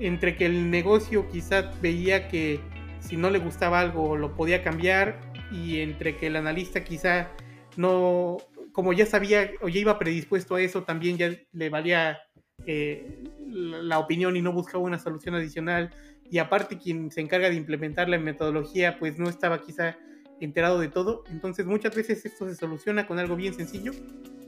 entre 0.01 0.37
que 0.37 0.47
el 0.47 0.71
negocio 0.71 1.29
quizás 1.29 1.81
veía 1.81 2.29
que 2.29 2.61
si 3.01 3.17
no 3.17 3.31
le 3.31 3.39
gustaba 3.39 3.81
algo 3.81 4.17
lo 4.17 4.35
podía 4.35 4.63
cambiar 4.63 5.19
y 5.51 5.81
entre 5.81 6.17
que 6.17 6.27
el 6.27 6.37
analista 6.37 6.85
quizá 6.85 7.29
no, 7.77 8.39
como 8.73 8.93
ya 8.93 9.07
sabía 9.07 9.51
o 9.61 9.69
ya 9.69 9.81
iba 9.81 9.99
predispuesto 9.99 10.57
a 10.57 10.61
eso, 10.61 10.83
también 10.83 11.17
ya 11.17 11.33
le 11.53 11.71
valía 11.71 12.19
eh, 12.67 13.25
la 13.47 13.99
opinión 13.99 14.37
y 14.37 14.43
no 14.43 14.53
buscaba 14.53 14.85
una 14.85 14.99
solución 14.99 15.35
adicional. 15.35 15.91
Y 16.31 16.39
aparte 16.39 16.77
quien 16.77 17.11
se 17.11 17.23
encarga 17.23 17.49
de 17.49 17.57
implementar 17.57 18.09
la 18.09 18.19
metodología 18.19 18.99
pues 18.99 19.19
no 19.19 19.29
estaba 19.29 19.63
quizá 19.63 19.97
enterado 20.41 20.79
de 20.81 20.89
todo. 20.89 21.25
Entonces 21.31 21.67
muchas 21.67 21.95
veces 21.95 22.25
esto 22.25 22.49
se 22.49 22.55
soluciona 22.55 23.07
con 23.07 23.19
algo 23.19 23.37
bien 23.37 23.55
sencillo 23.55 23.93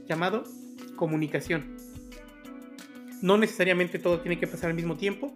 llamado 0.07 0.43
comunicación. 0.95 1.77
No 3.21 3.37
necesariamente 3.37 3.99
todo 3.99 4.19
tiene 4.19 4.39
que 4.39 4.47
pasar 4.47 4.69
al 4.69 4.75
mismo 4.75 4.97
tiempo, 4.97 5.33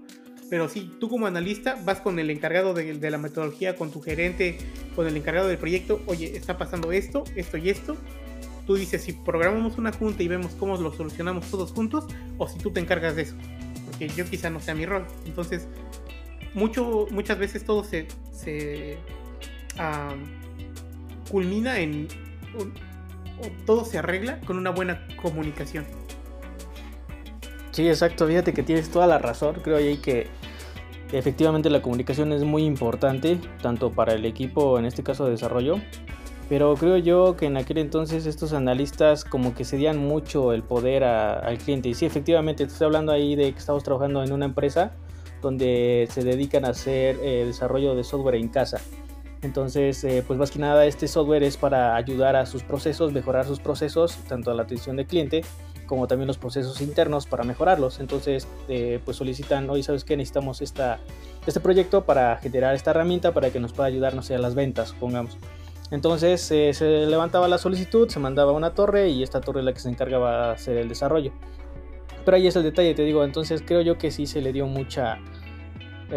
pero 0.49 0.69
si 0.69 0.81
tú 0.99 1.09
como 1.09 1.27
analista 1.27 1.77
vas 1.85 2.01
con 2.01 2.19
el 2.19 2.29
encargado 2.29 2.73
de, 2.73 3.09
la 3.09 3.17
metodología, 3.17 3.75
con 3.75 3.91
tu 3.91 4.01
gerente, 4.01 4.57
con 4.95 5.07
el 5.07 5.17
encargado 5.17 5.47
del 5.47 5.57
proyecto, 5.57 6.01
oye, 6.05 6.35
está 6.35 6.57
pasando 6.57 6.91
esto, 6.91 7.23
esto 7.35 7.57
y 7.57 7.69
esto. 7.69 7.95
Tú 8.67 8.75
dices 8.75 9.03
si 9.03 9.13
programamos 9.13 9.77
una 9.77 9.91
junta 9.91 10.23
y 10.23 10.27
vemos 10.27 10.53
cómo 10.53 10.77
lo 10.77 10.91
solucionamos 10.91 11.49
todos 11.49 11.71
juntos, 11.71 12.05
o 12.37 12.47
si 12.47 12.57
tú 12.59 12.71
te 12.71 12.79
encargas 12.79 13.15
de 13.15 13.23
eso, 13.23 13.35
porque 13.85 14.07
yo 14.09 14.25
quizá 14.25 14.49
no 14.49 14.59
sea 14.59 14.73
mi 14.73 14.85
rol. 14.85 15.05
Entonces, 15.25 15.67
mucho, 16.53 17.07
muchas 17.11 17.37
veces 17.37 17.63
todo 17.63 17.83
se, 17.83 18.07
se 18.31 18.97
culmina 21.29 21.79
en, 21.79 22.07
todo 23.65 23.85
se 23.85 23.97
arregla 23.97 24.39
con 24.41 24.57
una 24.57 24.69
buena 24.69 25.07
comunicación. 25.21 25.85
Sí, 27.71 27.87
exacto, 27.87 28.27
fíjate 28.27 28.53
que 28.53 28.63
tienes 28.63 28.89
toda 28.89 29.05
la 29.05 29.17
razón, 29.17 29.57
creo 29.61 29.77
ahí 29.77 29.97
que 29.97 30.27
efectivamente 31.11 31.69
la 31.69 31.81
comunicación 31.81 32.31
es 32.31 32.43
muy 32.43 32.63
importante, 32.63 33.39
tanto 33.61 33.91
para 33.91 34.13
el 34.13 34.25
equipo, 34.25 34.79
en 34.79 34.85
este 34.85 35.03
caso 35.03 35.25
de 35.25 35.31
desarrollo, 35.31 35.79
pero 36.47 36.75
creo 36.75 36.97
yo 36.97 37.35
que 37.35 37.47
en 37.47 37.57
aquel 37.57 37.79
entonces 37.79 38.25
estos 38.27 38.53
analistas 38.53 39.25
como 39.25 39.55
que 39.55 39.65
cedían 39.65 39.97
mucho 39.97 40.53
el 40.53 40.63
poder 40.63 41.03
al 41.03 41.57
cliente. 41.57 41.89
Y 41.89 41.95
sí, 41.95 42.05
efectivamente, 42.05 42.63
estoy 42.63 42.85
hablando 42.85 43.11
ahí 43.11 43.35
de 43.35 43.51
que 43.51 43.57
estamos 43.57 43.83
trabajando 43.83 44.23
en 44.23 44.31
una 44.31 44.45
empresa 44.45 44.91
donde 45.41 46.07
se 46.11 46.23
dedican 46.23 46.65
a 46.65 46.69
hacer 46.69 47.17
eh, 47.21 47.45
desarrollo 47.45 47.95
de 47.95 48.03
software 48.03 48.35
en 48.35 48.47
casa. 48.49 48.79
Entonces, 49.45 50.03
eh, 50.03 50.23
pues 50.25 50.39
más 50.39 50.49
que 50.49 50.57
nada 50.57 50.85
este 50.85 51.07
software 51.07 51.43
es 51.43 51.55
para 51.55 51.95
ayudar 51.95 52.35
a 52.35 52.47
sus 52.47 52.63
procesos, 52.63 53.13
mejorar 53.13 53.45
sus 53.45 53.59
procesos, 53.59 54.17
tanto 54.27 54.49
a 54.49 54.55
la 54.55 54.63
atención 54.63 54.95
del 54.95 55.05
cliente 55.05 55.43
como 55.85 56.07
también 56.07 56.25
los 56.25 56.39
procesos 56.39 56.81
internos 56.81 57.27
para 57.27 57.43
mejorarlos. 57.43 57.99
Entonces, 57.99 58.47
eh, 58.67 58.99
pues 59.05 59.17
solicitan, 59.17 59.69
hoy 59.69 59.83
sabes 59.83 60.03
que 60.03 60.17
necesitamos 60.17 60.63
esta, 60.63 60.99
este 61.45 61.59
proyecto 61.59 62.05
para 62.05 62.37
generar 62.37 62.73
esta 62.73 62.89
herramienta 62.89 63.33
para 63.35 63.51
que 63.51 63.59
nos 63.59 63.71
pueda 63.71 63.87
ayudar, 63.87 64.15
no 64.15 64.23
sé, 64.23 64.33
a 64.33 64.39
las 64.39 64.55
ventas, 64.55 64.89
supongamos. 64.89 65.37
Entonces 65.91 66.49
eh, 66.49 66.73
se 66.73 67.05
levantaba 67.05 67.47
la 67.47 67.59
solicitud, 67.59 68.09
se 68.09 68.19
mandaba 68.19 68.51
una 68.51 68.73
torre 68.73 69.09
y 69.09 69.21
esta 69.21 69.41
torre 69.41 69.59
es 69.59 69.65
la 69.65 69.73
que 69.73 69.79
se 69.79 69.89
encargaba 69.89 70.47
de 70.47 70.53
hacer 70.53 70.77
el 70.77 70.89
desarrollo. 70.89 71.31
Pero 72.25 72.35
ahí 72.35 72.47
es 72.47 72.55
el 72.55 72.63
detalle, 72.63 72.95
te 72.95 73.03
digo, 73.03 73.23
entonces 73.23 73.61
creo 73.63 73.81
yo 73.81 73.99
que 73.99 74.09
sí 74.09 74.25
se 74.25 74.41
le 74.41 74.51
dio 74.51 74.65
mucha, 74.65 75.19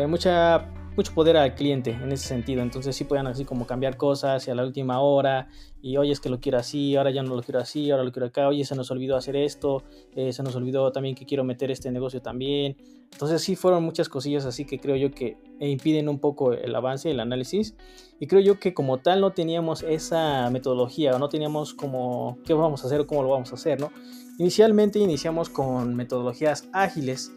mucha 0.08 0.70
mucho 0.99 1.14
poder 1.14 1.37
al 1.37 1.55
cliente 1.55 1.93
en 1.93 2.11
ese 2.11 2.26
sentido. 2.26 2.61
Entonces 2.61 2.97
sí 2.97 3.05
pueden 3.05 3.28
así 3.28 3.45
como 3.45 3.69
cambiar 3.69 3.97
cosas 3.97 4.49
y 4.49 4.50
a 4.50 4.55
la 4.57 4.64
última 4.64 5.00
hora 5.00 5.49
y 5.81 5.97
oye 5.97 6.11
es 6.11 6.19
que 6.19 6.28
lo 6.28 6.40
quiero 6.40 6.59
así, 6.59 6.97
ahora 6.97 7.12
ya 7.12 7.23
no 7.23 7.37
lo 7.37 7.43
quiero 7.43 7.61
así, 7.61 7.93
ahora 7.93 8.02
lo 8.02 8.11
quiero 8.11 8.26
acá, 8.26 8.49
oye 8.49 8.64
se 8.64 8.75
nos 8.75 8.90
olvidó 8.90 9.17
hacer 9.17 9.37
esto, 9.37 9.85
eh, 10.17 10.33
se 10.33 10.43
nos 10.43 10.57
olvidó 10.57 10.90
también 10.90 11.14
que 11.14 11.25
quiero 11.25 11.45
meter 11.45 11.71
este 11.71 11.93
negocio 11.93 12.21
también. 12.21 12.76
Entonces 13.12 13.40
sí 13.43 13.55
fueron 13.55 13.85
muchas 13.85 14.09
cosillas 14.09 14.45
así 14.45 14.64
que 14.64 14.81
creo 14.81 14.97
yo 14.97 15.12
que 15.12 15.38
impiden 15.61 16.09
un 16.09 16.19
poco 16.19 16.52
el 16.52 16.75
avance, 16.75 17.09
el 17.12 17.21
análisis. 17.21 17.76
Y 18.19 18.26
creo 18.26 18.40
yo 18.40 18.59
que 18.59 18.75
como 18.75 18.99
tal 18.99 19.21
no 19.21 19.31
teníamos 19.31 19.85
esa 19.85 20.50
metodología 20.50 21.14
o 21.14 21.21
no 21.21 21.28
teníamos 21.28 21.75
como 21.75 22.38
qué 22.45 22.55
vamos 22.55 22.83
a 22.83 22.88
hacer 22.88 23.00
o 23.00 23.07
cómo 23.07 23.23
lo 23.23 23.28
vamos 23.28 23.52
a 23.52 23.55
hacer, 23.55 23.81
¿no? 23.81 23.93
Inicialmente 24.38 24.99
iniciamos 24.99 25.49
con 25.49 25.95
metodologías 25.95 26.69
ágiles 26.73 27.31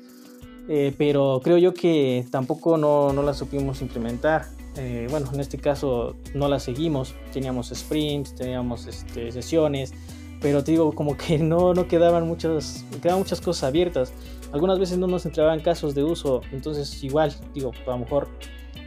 eh, 0.74 0.96
pero 0.98 1.42
creo 1.44 1.58
yo 1.58 1.74
que 1.74 2.26
tampoco 2.32 2.78
no, 2.78 3.12
no 3.12 3.24
las 3.24 3.38
supimos 3.38 3.82
implementar. 3.82 4.46
Eh, 4.78 5.06
bueno, 5.10 5.30
en 5.34 5.42
este 5.42 5.58
caso 5.58 6.16
no 6.34 6.48
las 6.48 6.64
seguimos, 6.64 7.14
teníamos 7.34 7.74
sprints, 7.76 8.34
teníamos 8.36 8.88
este, 8.88 9.34
sesiones, 9.34 9.94
pero 10.40 10.64
te 10.64 10.72
digo, 10.72 10.94
como 10.94 11.18
que 11.18 11.38
no, 11.40 11.74
no 11.74 11.90
quedaban, 11.90 12.26
muchas, 12.26 12.86
quedaban 13.02 13.20
muchas 13.20 13.42
cosas 13.42 13.66
abiertas. 13.66 14.14
Algunas 14.54 14.80
veces 14.80 14.98
no 14.98 15.08
nos 15.08 15.26
entregaban 15.26 15.60
casos 15.60 15.94
de 15.94 16.06
uso, 16.06 16.40
entonces 16.54 17.04
igual, 17.04 17.36
digo, 17.54 17.74
a 17.86 17.90
lo 17.90 17.98
mejor 17.98 18.30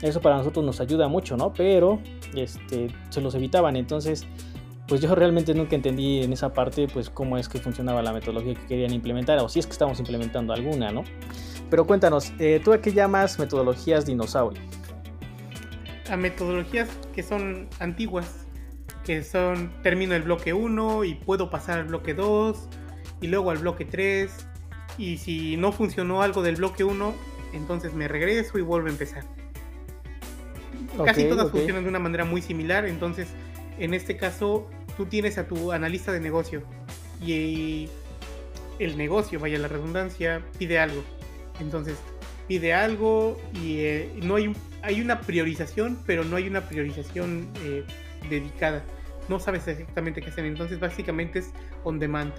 eso 0.01 0.23
para 0.23 0.39
nosotros 0.39 0.65
nos 0.65 0.81
ayuda 0.81 1.09
mucho, 1.09 1.37
¿no? 1.37 1.53
Pero 1.53 1.99
este, 2.35 2.89
se 3.11 3.21
los 3.21 3.35
evitaban, 3.35 3.77
entonces 3.77 4.27
pues 4.87 5.01
yo 5.01 5.15
realmente 5.15 5.55
nunca 5.55 5.75
entendí 5.77 6.23
en 6.23 6.33
esa 6.33 6.53
parte 6.53 6.89
pues 6.89 7.09
cómo 7.09 7.39
es 7.39 7.49
que 7.49 7.59
funcionaba 7.59 8.03
la 8.03 8.13
metodología 8.13 8.55
que 8.55 8.67
querían 8.67 8.93
implementar 8.93 9.39
o 9.39 9.49
si 9.49 9.59
es 9.59 9.67
que 9.67 9.73
estamos 9.73 9.99
implementando 9.99 10.53
alguna, 10.53 10.93
¿no? 10.93 11.05
Pero 11.71 11.87
cuéntanos, 11.87 12.33
eh, 12.39 12.61
¿tú 12.63 12.73
a 12.73 12.81
qué 12.81 12.93
llamas 12.93 13.39
metodologías 13.39 14.05
dinosaurio? 14.05 14.61
A 16.11 16.17
metodologías 16.17 16.89
que 17.15 17.23
son 17.23 17.69
antiguas, 17.81 18.47
que 19.05 19.25
son 19.25 19.73
termino 19.83 20.15
el 20.15 20.23
bloque 20.23 20.53
1 20.53 21.05
y 21.05 21.15
puedo 21.15 21.49
pasar 21.49 21.79
al 21.79 21.87
bloque 21.87 22.13
2 22.13 22.69
y 23.23 23.29
luego 23.29 23.51
al 23.51 23.59
bloque 23.59 23.87
3 23.87 24.31
y 24.99 25.17
si 25.17 25.57
no 25.57 25.73
funcionó 25.73 26.21
algo 26.21 26.43
del 26.43 26.57
bloque 26.57 26.85
1, 26.85 27.15
entonces 27.55 27.95
me 27.95 28.07
regreso 28.07 28.59
y 28.59 28.63
vuelvo 28.63 28.89
a 28.89 28.91
empezar. 28.91 29.25
Casi 31.05 31.25
todas 31.25 31.51
funcionan 31.51 31.85
de 31.85 31.89
una 31.89 31.99
manera 31.99 32.25
muy 32.25 32.43
similar, 32.43 32.85
entonces 32.85 33.29
en 33.79 33.95
este 33.95 34.17
caso 34.17 34.69
tú 34.97 35.07
tienes 35.07 35.39
a 35.39 35.47
tu 35.47 35.73
analista 35.73 36.13
de 36.13 36.21
negocio 36.21 36.63
y 37.25 37.89
el 38.79 38.97
negocio, 38.97 39.39
vaya 39.39 39.59
la 39.59 39.69
redundancia, 39.69 40.43
pide 40.59 40.79
algo. 40.79 41.03
Entonces 41.61 41.97
pide 42.49 42.75
algo 42.75 43.41
y 43.55 43.79
eh, 43.81 44.13
no 44.23 44.37
hay, 44.37 44.53
hay 44.83 45.01
una 45.01 45.21
priorización, 45.21 45.99
pero 46.07 46.25
no 46.25 46.37
hay 46.37 46.49
una 46.49 46.63
priorización 46.69 47.49
eh, 47.63 47.85
dedicada. 48.29 48.85
No 49.29 49.41
sabes 49.41 49.67
exactamente 49.69 50.21
qué 50.21 50.31
hacer. 50.31 50.45
Entonces 50.45 50.81
básicamente 50.81 51.39
es 51.39 51.53
on 51.85 51.99
demand. 51.99 52.33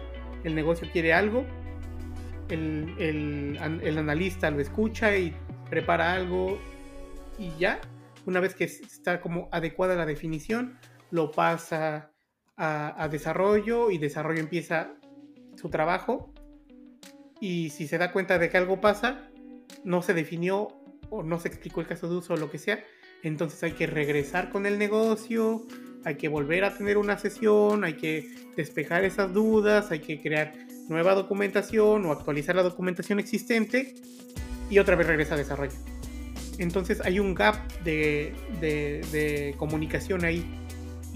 El 0.43 0.53
negocio 0.53 0.87
quiere 0.91 1.13
algo, 1.13 1.45
el, 2.49 3.57
el 3.59 3.97
analista 3.97 4.51
lo 4.51 4.59
escucha 4.59 5.17
y 5.17 5.33
prepara 5.69 6.13
algo 6.13 6.59
y 7.39 7.51
ya. 7.57 7.79
Una 8.25 8.39
vez 8.39 8.55
que 8.55 8.65
está 8.65 9.21
como 9.21 9.49
adecuada 9.51 9.95
la 9.95 10.05
definición, 10.05 10.77
lo 11.15 11.31
pasa 11.31 12.11
a, 12.57 13.07
desarrollo 13.09 13.89
y 13.89 13.97
desarrollo 13.97 14.39
empieza 14.39 14.93
su 15.55 15.69
trabajo 15.69 16.33
y 17.39 17.69
si 17.69 17.87
se 17.87 17.97
da 17.97 18.11
cuenta 18.11 18.37
de 18.37 18.49
que 18.49 18.57
algo 18.57 18.81
pasa, 18.81 19.29
no 19.83 20.01
se 20.01 20.13
definió 20.13 20.67
o 21.09 21.23
no 21.23 21.39
se 21.39 21.47
explicó 21.47 21.81
el 21.81 21.87
caso 21.87 22.09
de 22.09 22.15
uso 22.17 22.33
o 22.33 22.37
lo 22.37 22.51
que 22.51 22.57
sea, 22.57 22.83
entonces 23.23 23.63
hay 23.63 23.71
que 23.71 23.87
regresar 23.87 24.49
con 24.49 24.65
el 24.65 24.77
negocio, 24.77 25.65
hay 26.03 26.15
que 26.15 26.27
volver 26.27 26.65
a 26.65 26.77
tener 26.77 26.97
una 26.97 27.17
sesión, 27.17 27.83
hay 27.83 27.93
que 27.93 28.29
despejar 28.55 29.03
esas 29.05 29.33
dudas, 29.33 29.91
hay 29.91 29.99
que 29.99 30.21
crear 30.21 30.53
nueva 30.89 31.15
documentación 31.15 32.05
o 32.05 32.11
actualizar 32.11 32.55
la 32.55 32.63
documentación 32.63 33.19
existente 33.19 33.95
y 34.69 34.79
otra 34.79 34.95
vez 34.95 35.07
regresa 35.07 35.35
a 35.35 35.37
desarrollo. 35.37 35.77
Entonces 36.57 37.01
hay 37.01 37.19
un 37.19 37.33
gap 37.33 37.55
de, 37.83 39.55
comunicación 39.57 40.25
ahí 40.25 40.45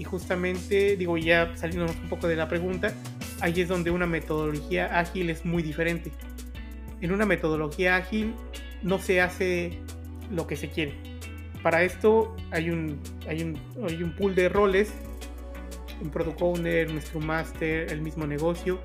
y 0.00 0.04
justamente, 0.04 0.96
digo, 0.96 1.18
ya 1.18 1.54
saliéndonos 1.58 1.94
un 1.96 2.08
poco 2.08 2.26
de 2.26 2.34
la 2.34 2.48
pregunta, 2.48 2.94
ahí 3.42 3.60
es 3.60 3.68
donde 3.68 3.90
una 3.90 4.06
metodología 4.06 4.98
ágil 4.98 5.28
es 5.28 5.44
muy 5.44 5.62
diferente. 5.62 6.10
En 7.02 7.12
una 7.12 7.26
metodología 7.26 7.96
ágil 7.96 8.34
no 8.82 8.98
se 8.98 9.20
hace 9.20 9.78
lo 10.30 10.46
que 10.46 10.56
se 10.56 10.70
quiere. 10.70 10.94
Para 11.62 11.82
esto 11.82 12.34
hay 12.50 12.70
un, 12.70 12.98
hay 13.28 13.42
un, 13.42 13.58
hay 13.86 14.02
un 14.02 14.16
pool 14.16 14.34
de 14.34 14.48
roles, 14.48 14.90
un 16.00 16.08
product 16.08 16.40
owner, 16.40 16.90
un 16.90 17.02
scrum 17.02 17.26
master, 17.26 17.92
el 17.92 18.00
mismo 18.00 18.26
negocio, 18.26 18.80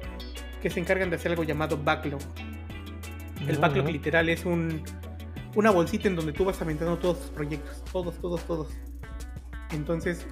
que 0.62 0.70
se 0.70 0.82
encargan 0.82 1.10
de 1.10 1.16
hacer 1.16 1.32
algo 1.32 1.46
llamado 1.46 1.82
backlog. 1.82 2.20
El 3.48 3.58
backlog 3.58 3.88
literal 3.88 4.28
es 4.28 4.44
un, 4.44 4.84
una 5.56 5.72
bolsita 5.72 6.10
en 6.10 6.18
donde 6.18 6.34
tú 6.34 6.44
vas 6.44 6.62
aventando 6.62 6.98
todos 6.98 7.22
tus 7.22 7.30
proyectos, 7.30 7.86
todos, 7.90 8.20
todos, 8.20 8.42
todos. 8.46 8.68
Entonces, 9.72 10.26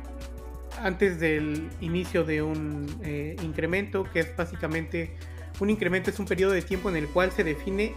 antes 0.83 1.19
del 1.19 1.69
inicio 1.81 2.23
de 2.23 2.41
un 2.41 2.85
eh, 3.03 3.35
incremento, 3.41 4.03
que 4.03 4.19
es 4.19 4.35
básicamente 4.35 5.15
un 5.59 5.69
incremento 5.69 6.09
es 6.09 6.19
un 6.19 6.25
periodo 6.25 6.51
de 6.51 6.61
tiempo 6.61 6.89
en 6.89 6.97
el 6.97 7.07
cual 7.07 7.31
se 7.31 7.43
define 7.43 7.93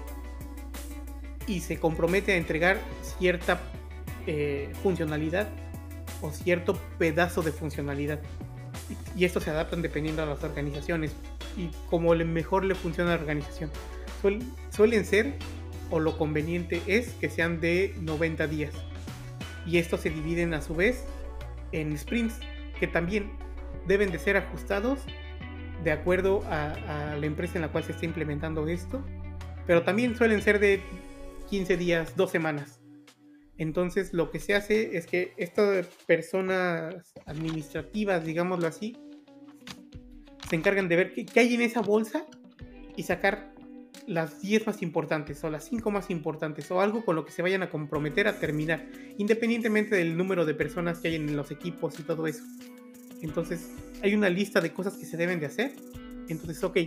y 1.47 1.61
se 1.61 1.79
compromete 1.79 2.33
a 2.33 2.37
entregar 2.37 2.79
cierta 3.03 3.61
eh, 4.27 4.73
funcionalidad 4.83 5.49
o 6.23 6.31
cierto 6.31 6.81
pedazo 6.99 7.43
de 7.43 7.53
funcionalidad. 7.53 8.21
Y, 9.17 9.25
esto 9.25 9.41
se 9.41 9.51
adaptan 9.51 9.83
dependiendo 9.83 10.23
de 10.23 10.29
las 10.29 10.45
organizaciones 10.45 11.13
y 11.57 11.71
como 11.91 12.15
mejor 12.15 12.65
le 12.65 12.75
funciona 12.75 13.13
a 13.13 13.17
la 13.17 13.21
organización. 13.21 13.71
suelen 14.71 15.05
ser, 15.05 15.35
o 15.91 15.99
lo 15.99 16.19
conveniente 16.19 16.83
es, 16.87 17.11
que 17.15 17.29
sean 17.31 17.61
de 17.61 17.95
90 18.01 18.47
días. 18.47 18.75
Y 19.67 19.79
estos 19.79 20.01
se 20.01 20.11
dividen 20.11 20.55
a 20.55 20.63
su 20.63 20.75
vez 20.75 21.05
en 21.73 21.97
sprints, 21.99 22.39
que 22.79 22.87
también 22.87 23.33
deben 23.87 24.11
de 24.11 24.19
ser 24.19 24.37
ajustados 24.37 25.07
de 25.85 25.93
acuerdo 25.93 26.43
a, 26.49 27.17
la 27.19 27.27
empresa 27.27 27.57
en 27.57 27.63
la 27.63 27.69
cual 27.69 27.85
se 27.85 27.93
está 27.93 28.05
implementando 28.05 28.67
esto. 28.69 29.05
Pero 29.67 29.83
también 29.83 30.17
suelen 30.17 30.43
ser 30.43 30.59
de 30.59 30.81
15 31.49 31.77
días, 31.77 32.17
2 32.17 32.31
semanas. 32.31 32.81
Entonces 33.59 34.13
lo 34.13 34.31
que 34.31 34.39
se 34.39 34.55
hace 34.55 34.97
es 34.97 35.07
que 35.07 35.33
estas 35.37 35.87
personas 36.07 37.15
administrativas, 37.25 38.25
digámoslo 38.25 38.67
así, 38.67 38.97
se 40.49 40.57
encargan 40.57 40.89
de 40.89 40.97
ver 40.97 41.15
qué, 41.15 41.41
hay 41.41 41.55
en 41.55 41.63
esa 41.63 41.81
bolsa 41.81 42.27
y 42.97 43.03
sacar 43.03 43.53
las 44.07 44.41
10 44.41 44.67
más 44.67 44.83
importantes 44.83 45.43
o 45.45 45.51
las 45.51 45.65
5 45.65 45.91
más 45.91 46.11
importantes 46.11 46.71
o 46.71 46.81
algo 46.81 47.05
con 47.05 47.17
lo 47.17 47.25
que 47.25 47.33
se 47.33 47.43
vayan 47.43 47.63
a 47.63 47.71
comprometer 47.71 48.29
a 48.29 48.39
terminar, 48.39 48.87
independientemente 49.19 49.97
del 49.97 50.17
número 50.17 50.45
de 50.45 50.55
personas 50.55 50.99
que 50.99 51.09
hay 51.09 51.15
en 51.17 51.37
los 51.37 51.51
equipos 51.51 51.99
y 51.99 52.03
todo 52.03 52.27
eso. 52.27 52.45
Entonces 53.23 53.71
hay 54.03 54.15
una 54.15 54.29
lista 54.29 54.61
de 54.61 54.73
cosas 54.73 54.97
que 54.97 55.07
se 55.07 55.17
deben 55.17 55.41
de 55.41 55.47
hacer. 55.47 55.75
Entonces, 56.29 56.63
ok, 56.63 56.79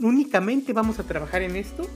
únicamente 0.00 0.72
vamos 0.72 0.98
a 0.98 1.04
trabajar 1.04 1.42
en 1.42 1.56
esto 1.56 1.88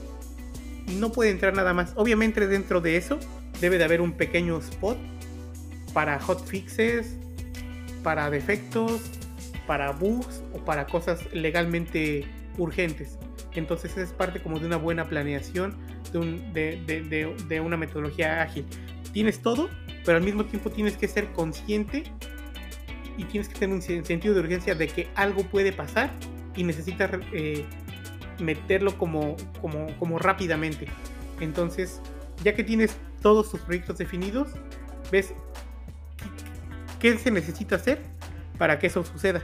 y 0.87 0.95
no 0.95 1.11
puede 1.11 1.31
entrar 1.31 1.53
nada 1.55 1.73
más. 1.73 1.93
Obviamente 1.95 2.47
dentro 2.47 2.81
de 2.81 2.97
eso 2.97 3.19
debe 3.61 3.77
de 3.77 3.83
haber 3.83 4.01
un 4.01 4.13
pequeño 4.13 4.57
spot 4.59 4.97
para 5.93 6.19
hotfixes, 6.19 7.17
para 8.03 8.29
defectos, 8.29 9.01
para 9.67 9.91
bugs 9.91 10.43
o 10.53 10.59
para 10.65 10.87
cosas 10.87 11.21
legalmente 11.33 12.25
urgentes. 12.57 13.17
Entonces 13.55 13.97
es 13.97 14.11
parte 14.11 14.41
como 14.41 14.59
de 14.59 14.65
una 14.65 14.77
buena 14.77 15.05
planeación, 15.07 15.77
de, 16.11 16.81
de, 17.47 17.59
una 17.59 17.77
metodología 17.77 18.41
ágil. 18.41 18.65
Tienes 19.11 19.41
todo, 19.41 19.69
pero 20.05 20.17
al 20.17 20.23
mismo 20.23 20.45
tiempo 20.45 20.69
tienes 20.69 20.97
que 20.97 21.07
ser 21.07 21.31
consciente 21.33 22.03
y 23.17 23.25
tienes 23.25 23.47
que 23.47 23.59
tener 23.59 23.75
un 23.75 23.81
sentido 23.81 24.33
de 24.33 24.39
urgencia 24.39 24.75
de 24.75 24.87
que 24.87 25.07
algo 25.15 25.43
puede 25.43 25.71
pasar 25.71 26.11
y 26.55 26.63
necesitas 26.63 27.11
eh, 27.31 27.65
meterlo 28.39 28.97
como 28.97 29.37
rápidamente. 30.19 30.87
Entonces, 31.39 32.01
ya 32.43 32.53
que 32.55 32.63
tienes 32.63 32.97
todos 33.21 33.51
tus 33.51 33.61
proyectos 33.61 33.97
definidos, 33.97 34.49
ves 35.11 35.33
qué 36.99 37.17
se 37.17 37.31
necesita 37.31 37.75
hacer 37.75 37.99
para 38.57 38.79
que 38.79 38.87
eso 38.87 39.03
suceda. 39.03 39.43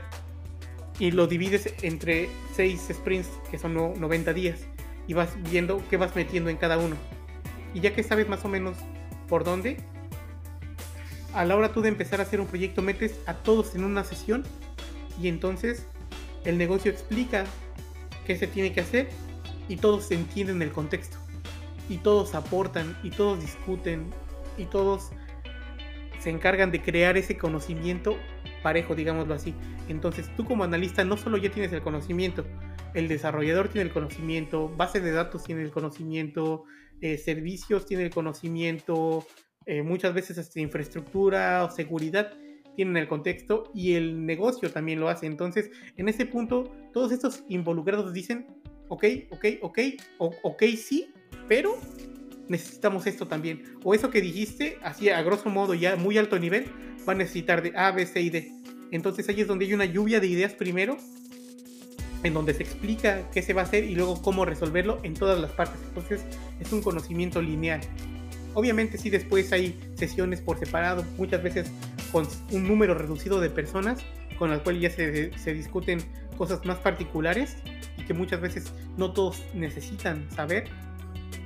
Y 1.00 1.10
lo 1.10 1.26
divides 1.26 1.74
entre 1.82 2.28
6 2.54 2.90
sprints, 2.92 3.28
que 3.50 3.58
son 3.58 3.74
90 3.74 4.32
días, 4.32 4.60
y 5.08 5.14
vas 5.14 5.30
viendo 5.50 5.82
qué 5.90 5.96
vas 5.96 6.14
metiendo 6.14 6.50
en 6.50 6.56
cada 6.56 6.78
uno. 6.78 6.94
Y 7.74 7.80
ya 7.80 7.92
que 7.92 8.04
sabes 8.04 8.28
más 8.28 8.44
o 8.44 8.48
menos 8.48 8.76
por 9.26 9.42
dónde, 9.42 9.78
a 11.34 11.44
la 11.44 11.56
hora 11.56 11.72
tú 11.72 11.80
de 11.80 11.88
empezar 11.88 12.20
a 12.20 12.24
hacer 12.24 12.40
un 12.40 12.46
proyecto, 12.46 12.82
metes 12.82 13.18
a 13.26 13.34
todos 13.34 13.74
en 13.74 13.84
una 13.84 14.04
sesión 14.04 14.44
y 15.20 15.28
entonces 15.28 15.86
el 16.44 16.58
negocio 16.58 16.90
explica 16.90 17.44
qué 18.26 18.36
se 18.36 18.46
tiene 18.46 18.72
que 18.72 18.80
hacer 18.80 19.08
y 19.68 19.76
todos 19.76 20.10
entienden 20.10 20.62
el 20.62 20.72
contexto 20.72 21.18
y 21.88 21.98
todos 21.98 22.34
aportan 22.34 22.96
y 23.02 23.10
todos 23.10 23.40
discuten 23.40 24.10
y 24.58 24.64
todos 24.64 25.10
se 26.18 26.30
encargan 26.30 26.70
de 26.70 26.82
crear 26.82 27.16
ese 27.16 27.36
conocimiento 27.36 28.16
parejo, 28.62 28.94
digámoslo 28.94 29.34
así. 29.34 29.54
Entonces 29.88 30.30
tú 30.36 30.44
como 30.44 30.64
analista 30.64 31.04
no 31.04 31.16
solo 31.16 31.36
ya 31.36 31.50
tienes 31.50 31.72
el 31.72 31.82
conocimiento, 31.82 32.44
el 32.94 33.08
desarrollador 33.08 33.68
tiene 33.68 33.88
el 33.88 33.92
conocimiento, 33.92 34.68
base 34.68 35.00
de 35.00 35.12
datos 35.12 35.44
tiene 35.44 35.62
el 35.62 35.70
conocimiento, 35.70 36.64
eh, 37.00 37.18
servicios 37.18 37.86
tiene 37.86 38.04
el 38.04 38.10
conocimiento, 38.10 39.26
eh, 39.66 39.82
muchas 39.82 40.14
veces 40.14 40.38
hasta 40.38 40.60
infraestructura 40.60 41.64
o 41.64 41.70
seguridad 41.70 42.32
tienen 42.76 42.96
el 42.96 43.08
contexto 43.08 43.70
y 43.74 43.94
el 43.94 44.24
negocio 44.26 44.70
también 44.70 45.00
lo 45.00 45.08
hace. 45.08 45.26
Entonces, 45.26 45.70
en 45.96 46.08
ese 46.08 46.26
punto, 46.26 46.72
todos 46.92 47.12
estos 47.12 47.44
involucrados 47.48 48.12
dicen, 48.12 48.46
ok, 48.88 49.04
ok, 49.30 49.44
ok, 49.62 49.78
ok, 50.18 50.62
sí, 50.76 51.12
pero 51.48 51.76
necesitamos 52.48 53.06
esto 53.06 53.28
también. 53.28 53.62
O 53.84 53.94
eso 53.94 54.10
que 54.10 54.20
dijiste, 54.20 54.78
así 54.82 55.08
a 55.08 55.22
grosso 55.22 55.48
modo, 55.48 55.74
ya 55.74 55.96
muy 55.96 56.18
alto 56.18 56.38
nivel, 56.38 56.66
va 57.08 57.12
a 57.12 57.16
necesitar 57.16 57.62
de 57.62 57.72
A, 57.76 57.90
B, 57.92 58.06
C 58.06 58.20
y 58.20 58.30
D. 58.30 58.52
Entonces 58.90 59.28
ahí 59.28 59.40
es 59.40 59.46
donde 59.46 59.66
hay 59.66 59.74
una 59.74 59.84
lluvia 59.84 60.20
de 60.20 60.26
ideas 60.26 60.52
primero, 60.52 60.96
en 62.22 62.34
donde 62.34 62.54
se 62.54 62.62
explica 62.62 63.30
qué 63.32 63.42
se 63.42 63.54
va 63.54 63.62
a 63.62 63.64
hacer 63.64 63.84
y 63.84 63.94
luego 63.94 64.20
cómo 64.20 64.44
resolverlo 64.44 65.00
en 65.02 65.14
todas 65.14 65.40
las 65.40 65.52
partes. 65.52 65.80
Entonces 65.88 66.22
es 66.60 66.72
un 66.72 66.82
conocimiento 66.82 67.40
lineal. 67.40 67.80
Obviamente 68.54 68.98
sí 68.98 69.10
después 69.10 69.52
hay 69.52 69.78
sesiones 69.94 70.40
por 70.40 70.58
separado, 70.58 71.04
muchas 71.16 71.42
veces 71.42 71.70
con 72.10 72.26
un 72.50 72.66
número 72.66 72.94
reducido 72.94 73.40
de 73.40 73.48
personas, 73.48 74.00
con 74.38 74.50
las 74.50 74.60
cuales 74.60 74.82
ya 74.82 74.90
se, 74.90 75.36
se 75.38 75.54
discuten 75.54 76.00
cosas 76.36 76.64
más 76.64 76.78
particulares 76.78 77.56
y 77.96 78.02
que 78.02 78.14
muchas 78.14 78.40
veces 78.40 78.72
no 78.96 79.12
todos 79.12 79.44
necesitan 79.54 80.28
saber 80.32 80.64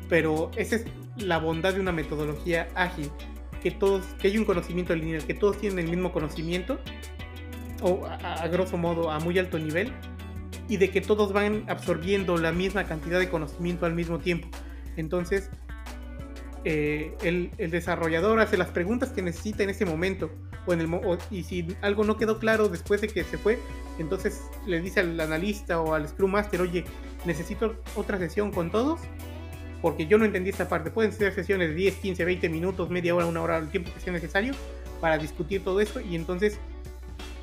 pero 0.08 0.50
esa 0.56 0.76
es 0.76 0.84
la 1.16 1.38
bondad 1.38 1.74
de 1.74 1.80
una 1.80 1.92
metodología 1.92 2.68
ágil, 2.74 3.10
que 3.64 3.70
todos, 3.70 4.04
que 4.20 4.28
hay 4.28 4.36
un 4.36 4.44
conocimiento 4.44 4.94
lineal, 4.94 5.24
que 5.24 5.32
todos 5.32 5.56
tienen 5.56 5.86
el 5.86 5.90
mismo 5.90 6.12
conocimiento, 6.12 6.78
o 7.80 8.04
a, 8.04 8.46
grosso 8.48 8.76
modo 8.76 9.10
a 9.10 9.18
muy 9.20 9.38
alto 9.38 9.58
nivel, 9.58 9.90
y 10.68 10.76
de 10.76 10.90
que 10.90 11.00
todos 11.00 11.32
van 11.32 11.64
absorbiendo 11.66 12.36
la 12.36 12.52
misma 12.52 12.84
cantidad 12.84 13.18
de 13.18 13.30
conocimiento 13.30 13.86
al 13.86 13.94
mismo 13.94 14.18
tiempo. 14.18 14.48
Entonces, 14.98 15.48
eh, 16.64 17.16
el, 17.22 17.52
desarrollador 17.70 18.38
hace 18.40 18.58
las 18.58 18.68
preguntas 18.68 19.12
que 19.12 19.22
necesita 19.22 19.62
en 19.62 19.70
ese 19.70 19.86
momento, 19.86 20.30
o 20.66 20.74
en 20.74 20.82
el, 20.82 20.88
y 21.30 21.44
si 21.44 21.66
algo 21.80 22.04
no 22.04 22.18
quedó 22.18 22.38
claro 22.38 22.68
después 22.68 23.00
de 23.00 23.08
que 23.08 23.24
se 23.24 23.38
fue, 23.38 23.58
entonces 23.98 24.42
le 24.66 24.82
dice 24.82 25.00
al 25.00 25.18
analista 25.18 25.80
o 25.80 25.94
al 25.94 26.06
Scrum 26.06 26.32
Master, 26.32 26.60
oye, 26.60 26.84
necesito 27.24 27.76
otra 27.96 28.18
sesión 28.18 28.52
con 28.52 28.70
todos, 28.70 29.00
porque 29.84 30.06
yo 30.06 30.16
no 30.16 30.24
entendí 30.24 30.48
esta 30.48 30.66
parte. 30.66 30.90
Pueden 30.90 31.12
ser 31.12 31.34
sesiones 31.34 31.68
de 31.68 31.74
10, 31.74 31.96
15, 31.96 32.24
20 32.24 32.48
minutos, 32.48 32.88
media 32.88 33.14
hora, 33.14 33.26
una 33.26 33.42
hora, 33.42 33.58
el 33.58 33.68
tiempo 33.68 33.92
que 33.92 34.00
sea 34.00 34.14
necesario 34.14 34.54
para 34.98 35.18
discutir 35.18 35.62
todo 35.62 35.78
esto 35.78 36.00
y 36.00 36.16
entonces 36.16 36.58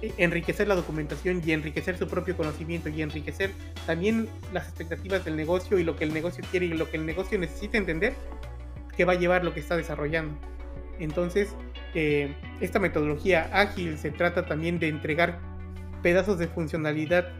eh, 0.01 0.11
enriquecer 0.17 0.67
la 0.67 0.73
documentación 0.73 1.43
y 1.45 1.51
enriquecer 1.51 1.99
su 1.99 2.07
propio 2.07 2.35
conocimiento 2.35 2.89
y 2.89 3.03
enriquecer 3.03 3.51
también 3.85 4.27
las 4.51 4.67
expectativas 4.69 5.23
del 5.23 5.35
negocio 5.35 5.77
y 5.77 5.83
lo 5.83 5.95
que 5.95 6.03
el 6.03 6.15
negocio 6.15 6.43
quiere 6.49 6.65
y 6.65 6.69
lo 6.69 6.89
que 6.89 6.97
el 6.97 7.05
negocio 7.05 7.37
necesita 7.37 7.77
entender 7.77 8.15
que 8.97 9.05
va 9.05 9.13
a 9.13 9.17
llevar 9.17 9.45
lo 9.45 9.53
que 9.53 9.59
está 9.59 9.77
desarrollando. 9.77 10.35
Entonces, 10.97 11.49
eh, 11.93 12.33
esta 12.59 12.79
metodología 12.79 13.51
ágil 13.53 13.99
se 13.99 14.09
trata 14.09 14.47
también 14.47 14.79
de 14.79 14.87
entregar 14.87 15.37
pedazos 16.01 16.39
de 16.39 16.47
funcionalidad 16.47 17.33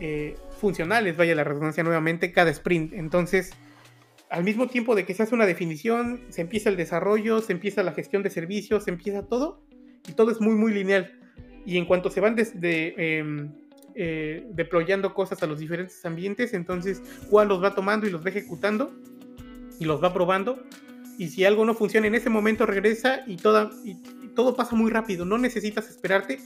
eh, 0.00 0.36
funcionales, 0.58 1.18
vaya 1.18 1.34
la 1.34 1.44
redundancia 1.44 1.82
nuevamente, 1.82 2.32
cada 2.32 2.48
sprint. 2.48 2.94
Entonces, 2.94 3.52
al 4.30 4.44
mismo 4.44 4.66
tiempo 4.66 4.94
de 4.94 5.04
que 5.04 5.14
se 5.14 5.22
hace 5.22 5.34
una 5.34 5.46
definición, 5.46 6.20
se 6.30 6.40
empieza 6.40 6.68
el 6.68 6.76
desarrollo, 6.76 7.40
se 7.40 7.52
empieza 7.52 7.82
la 7.82 7.92
gestión 7.92 8.22
de 8.22 8.30
servicios, 8.30 8.84
se 8.84 8.90
empieza 8.90 9.22
todo, 9.22 9.62
y 10.08 10.12
todo 10.12 10.30
es 10.30 10.40
muy, 10.40 10.54
muy 10.54 10.72
lineal. 10.72 11.12
Y 11.64 11.78
en 11.78 11.84
cuanto 11.84 12.10
se 12.10 12.20
van 12.20 12.34
desde, 12.34 13.18
em, 13.18 13.52
eh, 13.94 14.46
deployando 14.50 15.14
cosas 15.14 15.42
a 15.42 15.46
los 15.46 15.58
diferentes 15.58 16.04
ambientes, 16.04 16.54
entonces 16.54 17.02
cuál 17.30 17.48
los 17.48 17.62
va 17.62 17.74
tomando 17.74 18.06
y 18.06 18.10
los 18.10 18.24
va 18.24 18.30
ejecutando 18.30 18.94
y 19.78 19.84
los 19.84 20.02
va 20.02 20.12
probando. 20.12 20.62
Y 21.18 21.28
si 21.28 21.44
algo 21.44 21.64
no 21.64 21.74
funciona 21.74 22.06
en 22.06 22.14
ese 22.14 22.28
momento, 22.28 22.66
regresa 22.66 23.22
y, 23.26 23.36
toda, 23.36 23.70
todo 24.34 24.54
pasa 24.54 24.76
muy 24.76 24.90
rápido. 24.90 25.24
No 25.24 25.38
necesitas 25.38 25.88
esperarte 25.88 26.40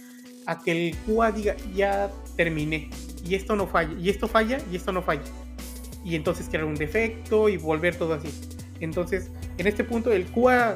a 0.46 0.62
que 0.62 0.88
el 0.88 0.96
QA 1.06 1.32
diga 1.32 1.56
ya 1.74 2.10
terminé 2.36 2.88
y 3.26 3.34
esto 3.34 3.56
no 3.56 3.66
falla, 3.66 3.98
y 3.98 4.08
esto 4.08 4.28
falla, 4.28 4.58
y 4.70 4.76
esto 4.76 4.92
no 4.92 5.02
falla 5.02 5.22
y 6.04 6.16
entonces 6.16 6.48
crear 6.48 6.64
un 6.64 6.74
defecto 6.74 7.48
y 7.48 7.56
volver 7.56 7.96
todo 7.96 8.14
así. 8.14 8.28
Entonces, 8.80 9.30
en 9.58 9.66
este 9.66 9.84
punto, 9.84 10.12
el 10.12 10.26
QA 10.26 10.74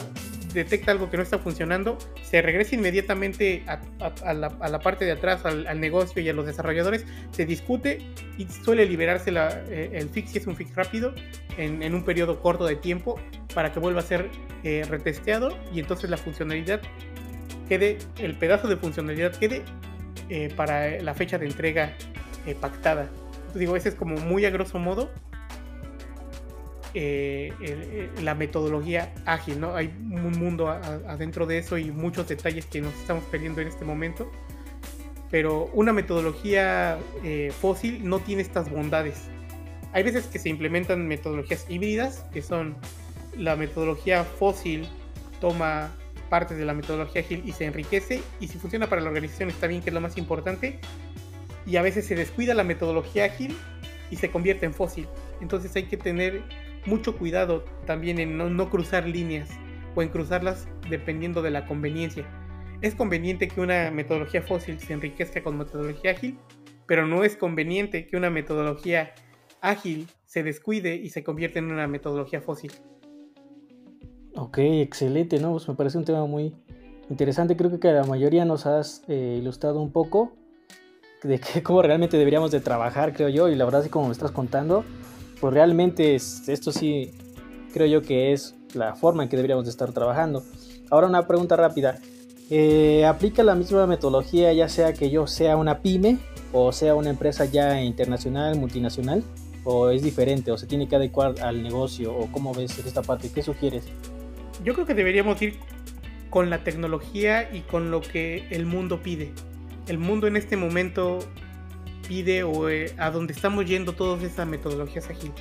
detecta 0.52 0.92
algo 0.92 1.10
que 1.10 1.16
no 1.16 1.22
está 1.22 1.38
funcionando, 1.38 1.98
se 2.22 2.40
regresa 2.40 2.76
inmediatamente 2.76 3.64
a, 3.66 4.32
la, 4.32 4.78
parte 4.78 5.04
de 5.04 5.12
atrás, 5.12 5.44
al, 5.44 5.80
negocio 5.80 6.22
y 6.22 6.28
a 6.28 6.32
los 6.32 6.46
desarrolladores, 6.46 7.04
se 7.32 7.44
discute 7.44 7.98
y 8.38 8.46
suele 8.46 8.86
liberarse 8.86 9.32
eh, 9.34 9.90
el 9.94 10.08
fix, 10.08 10.30
si 10.30 10.38
es 10.38 10.46
un 10.46 10.54
fix 10.54 10.74
rápido, 10.76 11.12
en, 11.58 11.94
un 11.94 12.04
periodo 12.04 12.40
corto 12.40 12.66
de 12.66 12.76
tiempo 12.76 13.18
para 13.52 13.72
que 13.72 13.80
vuelva 13.80 14.00
a 14.00 14.04
ser 14.04 14.30
eh, 14.62 14.84
retesteado 14.88 15.58
y 15.72 15.80
entonces 15.80 16.08
la 16.08 16.16
funcionalidad 16.16 16.80
quede, 17.68 17.98
el 18.18 18.36
pedazo 18.36 18.68
de 18.68 18.76
funcionalidad 18.76 19.34
quede 19.34 19.62
eh, 20.28 20.52
para 20.54 21.00
la 21.00 21.14
fecha 21.14 21.36
de 21.38 21.46
entrega 21.46 21.92
pactada 22.60 23.08
digo, 23.58 23.76
ese 23.76 23.90
es 23.90 23.94
como 23.94 24.16
muy 24.16 24.44
a 24.44 24.50
grosso 24.50 24.78
modo 24.78 25.10
eh, 26.96 28.08
la 28.22 28.36
metodología 28.36 29.12
ágil, 29.26 29.60
¿no? 29.60 29.74
Hay 29.74 29.86
un 29.86 30.38
mundo 30.38 30.68
adentro 30.68 31.44
de 31.44 31.58
eso 31.58 31.76
y 31.76 31.90
muchos 31.90 32.28
detalles 32.28 32.66
que 32.66 32.80
nos 32.80 32.94
estamos 32.94 33.24
perdiendo 33.24 33.60
en 33.60 33.68
este 33.68 33.84
momento. 33.84 34.30
Pero 35.30 35.68
una 35.72 35.92
metodología 35.92 36.98
eh, 37.24 37.52
fósil 37.60 38.08
no 38.08 38.20
tiene 38.20 38.42
estas 38.42 38.70
bondades. 38.70 39.24
Hay 39.92 40.04
veces 40.04 40.26
que 40.26 40.38
se 40.38 40.48
implementan 40.48 41.08
metodologías 41.08 41.66
híbridas, 41.68 42.24
que 42.32 42.42
son 42.42 42.76
la 43.36 43.56
metodología 43.56 44.22
fósil 44.22 44.86
toma 45.40 45.92
partes 46.30 46.56
de 46.56 46.64
la 46.64 46.74
metodología 46.74 47.22
ágil 47.22 47.42
y 47.44 47.52
se 47.52 47.64
enriquece, 47.64 48.22
y 48.38 48.48
si 48.48 48.58
funciona 48.58 48.88
para 48.88 49.02
la 49.02 49.08
organización 49.08 49.50
está 49.50 49.66
bien, 49.66 49.82
que 49.82 49.90
es 49.90 49.94
lo 49.94 50.00
más 50.00 50.16
importante, 50.16 50.78
y 51.66 51.76
a 51.76 51.82
veces 51.82 52.06
se 52.06 52.14
descuida 52.14 52.54
la 52.54 52.64
metodología 52.64 53.24
ágil 53.24 53.56
y 54.10 54.16
se 54.16 54.30
convierte 54.30 54.66
en 54.66 54.74
fósil. 54.74 55.08
Entonces 55.40 55.74
hay 55.76 55.84
que 55.84 55.96
tener 55.96 56.42
mucho 56.86 57.16
cuidado 57.16 57.64
también 57.86 58.18
en 58.18 58.36
no, 58.36 58.70
cruzar 58.70 59.08
líneas 59.08 59.50
o 59.94 60.02
en 60.02 60.08
cruzarlas 60.08 60.68
dependiendo 60.88 61.42
de 61.42 61.50
la 61.50 61.66
conveniencia. 61.66 62.26
Es 62.80 62.94
conveniente 62.94 63.48
que 63.48 63.60
una 63.60 63.90
metodología 63.90 64.42
fósil 64.42 64.78
se 64.78 64.92
enriquezca 64.92 65.42
con 65.42 65.56
metodología 65.56 66.10
ágil, 66.10 66.38
pero 66.86 67.06
no 67.06 67.24
es 67.24 67.36
conveniente 67.36 68.06
que 68.06 68.16
una 68.16 68.30
metodología 68.30 69.14
ágil 69.60 70.06
se 70.26 70.42
descuide 70.42 70.96
y 70.96 71.08
se 71.08 71.24
convierta 71.24 71.58
en 71.58 71.72
una 71.72 71.86
metodología 71.86 72.42
fósil. 72.42 72.72
Ok, 74.36 74.58
excelente, 74.58 75.38
¿no? 75.38 75.52
Pues 75.52 75.68
me 75.68 75.74
parece 75.74 75.96
un 75.96 76.04
tema 76.04 76.26
muy 76.26 76.54
interesante. 77.08 77.56
Creo 77.56 77.78
que 77.78 77.92
la 77.92 78.04
mayoría 78.04 78.44
nos 78.44 78.66
has 78.66 79.02
eh, 79.08 79.38
ilustrado 79.40 79.80
un 79.80 79.92
poco 79.92 80.32
de 81.24 81.40
cómo 81.62 81.82
realmente 81.82 82.16
deberíamos 82.16 82.50
de 82.50 82.60
trabajar, 82.60 83.12
creo 83.12 83.28
yo, 83.28 83.48
y 83.48 83.56
la 83.56 83.64
verdad 83.64 83.80
es 83.80 83.86
que 83.88 83.90
como 83.90 84.06
me 84.06 84.12
estás 84.12 84.30
contando, 84.30 84.84
pues 85.40 85.52
realmente 85.52 86.14
esto 86.14 86.70
sí 86.70 87.10
creo 87.72 87.86
yo 87.86 88.02
que 88.02 88.32
es 88.32 88.54
la 88.74 88.94
forma 88.94 89.24
en 89.24 89.28
que 89.28 89.36
deberíamos 89.36 89.64
de 89.64 89.70
estar 89.70 89.92
trabajando. 89.92 90.44
Ahora 90.90 91.08
una 91.08 91.26
pregunta 91.26 91.56
rápida. 91.56 91.98
Eh, 92.50 93.04
¿Aplica 93.06 93.42
la 93.42 93.54
misma 93.54 93.86
metodología 93.86 94.52
ya 94.52 94.68
sea 94.68 94.92
que 94.92 95.08
yo 95.10 95.26
sea 95.26 95.56
una 95.56 95.80
pyme 95.80 96.18
o 96.52 96.72
sea 96.72 96.94
una 96.94 97.08
empresa 97.08 97.46
ya 97.46 97.80
internacional, 97.82 98.56
multinacional? 98.58 99.24
¿O 99.64 99.88
es 99.88 100.02
diferente 100.02 100.52
o 100.52 100.58
se 100.58 100.66
tiene 100.66 100.86
que 100.86 100.96
adecuar 100.96 101.34
al 101.40 101.62
negocio? 101.62 102.14
¿O 102.14 102.30
cómo 102.30 102.52
ves 102.52 102.78
esta 102.78 103.02
parte? 103.02 103.30
¿Qué 103.32 103.42
sugieres? 103.42 103.84
Yo 104.62 104.74
creo 104.74 104.86
que 104.86 104.94
deberíamos 104.94 105.40
ir 105.40 105.58
con 106.28 106.50
la 106.50 106.62
tecnología 106.64 107.50
y 107.52 107.60
con 107.60 107.90
lo 107.90 108.02
que 108.02 108.46
el 108.50 108.66
mundo 108.66 109.00
pide. 109.02 109.32
El 109.86 109.98
mundo 109.98 110.26
en 110.26 110.36
este 110.36 110.56
momento 110.56 111.18
pide 112.08 112.42
o 112.42 112.68
eh, 112.68 112.92
a 112.98 113.10
donde 113.10 113.32
estamos 113.32 113.66
yendo 113.66 113.94
todas 113.94 114.22
esas 114.22 114.46
metodologías 114.46 115.08
ágiles. 115.08 115.34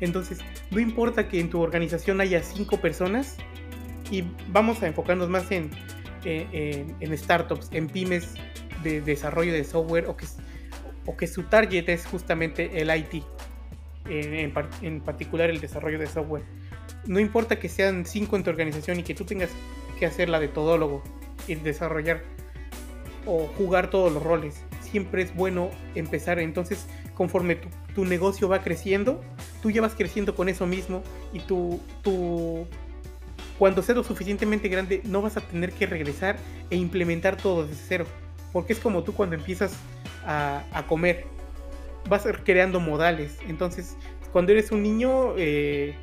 Entonces, 0.00 0.38
no 0.70 0.80
importa 0.80 1.28
que 1.28 1.40
en 1.40 1.50
tu 1.50 1.60
organización 1.60 2.20
haya 2.20 2.42
cinco 2.42 2.80
personas 2.80 3.36
y 4.10 4.24
vamos 4.48 4.82
a 4.82 4.86
enfocarnos 4.86 5.28
más 5.28 5.50
en, 5.50 5.70
eh, 6.24 6.86
startups, 7.14 7.68
en 7.72 7.88
pymes 7.88 8.34
de 8.82 9.00
desarrollo 9.00 9.52
de 9.52 9.64
software 9.64 10.06
o 10.06 10.16
que, 11.16 11.26
su 11.26 11.44
target 11.44 11.88
es 11.88 12.06
justamente 12.06 12.80
el 12.80 12.94
IT, 12.94 13.24
en, 14.08 14.52
en 14.82 15.00
particular 15.00 15.50
el 15.50 15.60
desarrollo 15.60 15.98
de 15.98 16.06
software. 16.06 16.44
No 17.06 17.20
importa 17.20 17.58
que 17.58 17.68
sean 17.68 18.04
cinco 18.04 18.36
en 18.36 18.42
tu 18.42 18.50
organización 18.50 19.00
y 19.00 19.02
que 19.02 19.14
tú 19.14 19.24
tengas 19.24 19.50
que 19.98 20.06
hacer 20.06 20.28
la 20.28 20.40
de 20.40 20.48
todólogo 20.48 21.02
y 21.48 21.54
desarrollar 21.54 22.22
o 23.26 23.46
jugar 23.58 23.90
todos 23.90 24.12
los 24.12 24.22
roles 24.22 24.62
siempre 24.96 25.22
es 25.22 25.34
bueno 25.34 25.70
empezar. 25.94 26.38
Entonces, 26.38 26.86
conforme 27.14 27.58
tu, 27.94 28.04
negocio 28.04 28.48
va 28.48 28.62
creciendo, 28.62 29.22
tú 29.62 29.70
ya 29.70 29.82
vas 29.82 29.94
creciendo 29.94 30.34
con 30.34 30.48
eso 30.48 30.66
mismo 30.66 31.02
y 31.32 31.40
tú, 31.40 31.80
tú, 32.02 32.66
cuando 33.58 33.82
sea 33.82 33.94
lo 33.94 34.04
suficientemente 34.04 34.68
grande, 34.68 35.02
no 35.04 35.22
vas 35.22 35.36
a 35.36 35.40
tener 35.40 35.72
que 35.72 35.86
regresar 35.86 36.36
e 36.70 36.76
implementar 36.76 37.36
todo 37.36 37.66
desde 37.66 37.82
cero. 37.88 38.06
Porque 38.52 38.72
es 38.72 38.78
como 38.78 39.02
tú 39.02 39.12
cuando 39.12 39.36
empiezas 39.36 39.76
a, 40.24 40.84
comer, 40.88 41.26
vas 42.08 42.26
creando 42.44 42.80
modales. 42.80 43.36
Entonces, 43.48 43.96
cuando 44.32 44.52
eres 44.52 44.70
un 44.72 44.82
niño, 44.82 45.34
eh, 45.36 45.94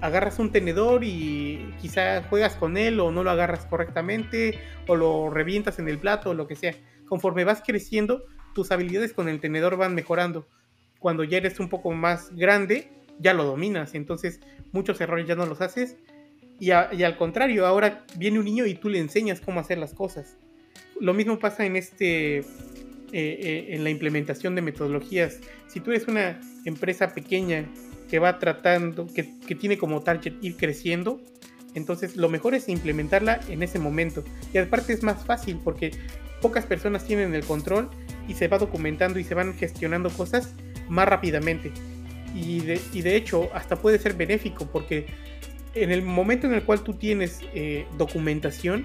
agarras 0.00 0.38
un 0.38 0.52
tenedor 0.52 1.04
y 1.04 1.74
quizá 1.80 2.22
juegas 2.24 2.54
con 2.56 2.76
él 2.76 3.00
o 3.00 3.10
no 3.10 3.24
lo 3.24 3.30
agarras 3.30 3.66
correctamente 3.66 4.58
o 4.86 4.96
lo 4.96 5.30
revientas 5.30 5.78
en 5.78 5.88
el 5.88 5.98
plato 5.98 6.30
o 6.30 6.34
lo 6.34 6.46
que 6.46 6.56
sea 6.56 6.74
conforme 7.06 7.44
vas 7.44 7.62
creciendo, 7.64 8.24
tus 8.54 8.70
habilidades 8.70 9.12
con 9.12 9.28
el 9.28 9.40
tenedor 9.40 9.76
van 9.76 9.94
mejorando. 9.94 10.46
Cuando 10.98 11.24
ya 11.24 11.38
eres 11.38 11.58
un 11.60 11.68
poco 11.68 11.92
más 11.92 12.34
grande, 12.34 12.90
ya 13.18 13.32
lo 13.32 13.44
dominas. 13.44 13.94
Entonces, 13.94 14.40
muchos 14.72 15.00
errores 15.00 15.26
ya 15.26 15.36
no 15.36 15.46
los 15.46 15.60
haces. 15.60 15.96
Y, 16.58 16.70
al 16.70 17.16
contrario, 17.16 17.66
ahora 17.66 18.04
viene 18.16 18.38
un 18.38 18.44
niño 18.44 18.66
y 18.66 18.74
tú 18.74 18.88
le 18.88 18.98
enseñas 18.98 19.40
cómo 19.40 19.60
hacer 19.60 19.78
las 19.78 19.94
cosas. 19.94 20.38
Lo 21.00 21.14
mismo 21.14 21.38
pasa 21.38 21.64
en 21.64 21.76
este. 21.76 22.44
Eh, 23.12 23.38
eh, 23.40 23.66
en 23.70 23.84
la 23.84 23.90
implementación 23.90 24.56
de 24.56 24.62
metodologías. 24.62 25.40
Si 25.68 25.78
tú 25.78 25.92
eres 25.92 26.08
una 26.08 26.40
empresa 26.64 27.14
pequeña 27.14 27.64
que 28.08 28.18
va 28.18 28.38
tratando, 28.38 29.06
que, 29.06 29.38
que 29.46 29.54
tiene 29.54 29.78
como 29.78 30.02
target 30.02 30.34
ir 30.42 30.56
creciendo, 30.56 31.20
entonces 31.74 32.16
lo 32.16 32.28
mejor 32.28 32.54
es 32.54 32.68
implementarla 32.68 33.40
en 33.48 33.62
ese 33.62 33.78
momento. 33.78 34.24
Y 34.52 34.58
aparte 34.58 34.92
es 34.92 35.02
más 35.02 35.24
fácil 35.24 35.60
porque 35.62 35.90
pocas 36.40 36.64
personas 36.64 37.04
tienen 37.04 37.34
el 37.34 37.44
control 37.44 37.90
y 38.28 38.34
se 38.34 38.48
va 38.48 38.58
documentando 38.58 39.18
y 39.18 39.24
se 39.24 39.34
van 39.34 39.54
gestionando 39.54 40.10
cosas 40.10 40.54
más 40.88 41.06
rápidamente. 41.08 41.72
Y 42.34 42.60
de, 42.60 43.16
hecho, 43.16 43.48
hasta 43.54 43.76
puede 43.76 43.98
ser 43.98 44.14
benéfico 44.14 44.66
porque 44.66 45.06
en 45.74 45.90
el 45.90 46.02
momento 46.02 46.46
en 46.46 46.54
el 46.54 46.62
cual 46.64 46.82
tú 46.82 46.94
tienes 46.94 47.40
eh, 47.54 47.86
documentación, 47.96 48.84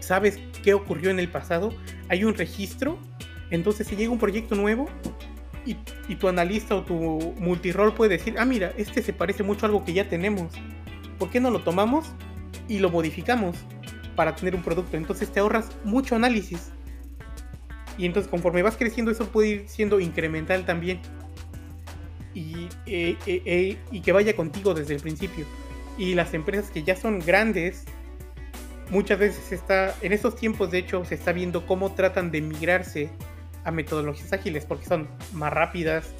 sabes 0.00 0.38
qué 0.62 0.74
ocurrió 0.74 1.10
en 1.10 1.18
el 1.18 1.28
pasado, 1.28 1.74
hay 2.08 2.24
un 2.24 2.34
registro, 2.34 2.98
entonces 3.50 3.86
si 3.86 3.96
llega 3.96 4.10
un 4.10 4.18
proyecto 4.18 4.54
nuevo 4.54 4.88
y, 5.66 6.14
tu 6.14 6.28
analista 6.28 6.74
o 6.74 6.82
tu 6.82 7.34
multirol 7.38 7.94
puede 7.94 8.18
decir, 8.18 8.36
ah, 8.38 8.44
mira, 8.44 8.72
este 8.76 9.02
se 9.02 9.12
parece 9.12 9.42
mucho 9.42 9.66
a 9.66 9.68
algo 9.68 9.84
que 9.84 9.92
ya 9.92 10.08
tenemos, 10.08 10.52
¿por 11.18 11.30
qué 11.30 11.40
no 11.40 11.50
lo 11.50 11.60
tomamos 11.60 12.06
y 12.68 12.78
lo 12.78 12.90
modificamos? 12.90 13.56
para 14.14 14.34
tener 14.34 14.54
un 14.54 14.62
producto. 14.62 14.96
Entonces 14.96 15.30
te 15.30 15.40
ahorras 15.40 15.70
mucho 15.84 16.16
análisis. 16.16 16.70
Y 17.96 18.06
entonces 18.06 18.30
conforme 18.30 18.62
vas 18.62 18.76
creciendo 18.76 19.10
eso 19.10 19.28
puede 19.28 19.48
ir 19.48 19.64
siendo 19.66 20.00
incremental 20.00 20.64
también. 20.64 21.00
Y, 22.34 22.68
eh, 22.86 23.16
eh, 23.26 23.42
eh, 23.44 23.78
y 23.92 24.00
que 24.00 24.12
vaya 24.12 24.34
contigo 24.34 24.74
desde 24.74 24.94
el 24.94 25.00
principio. 25.00 25.46
Y 25.96 26.14
las 26.14 26.34
empresas 26.34 26.70
que 26.70 26.82
ya 26.82 26.96
son 26.96 27.20
grandes, 27.20 27.84
muchas 28.90 29.18
veces 29.18 29.52
está, 29.52 29.94
en 30.02 30.12
estos 30.12 30.34
tiempos 30.34 30.70
de 30.72 30.78
hecho 30.78 31.04
se 31.04 31.14
está 31.14 31.32
viendo 31.32 31.66
cómo 31.66 31.92
tratan 31.92 32.32
de 32.32 32.40
migrarse 32.40 33.10
a 33.64 33.70
metodologías 33.70 34.32
ágiles 34.32 34.66
porque 34.66 34.84
son 34.84 35.08
más 35.32 35.52
rápidas, 35.52 36.14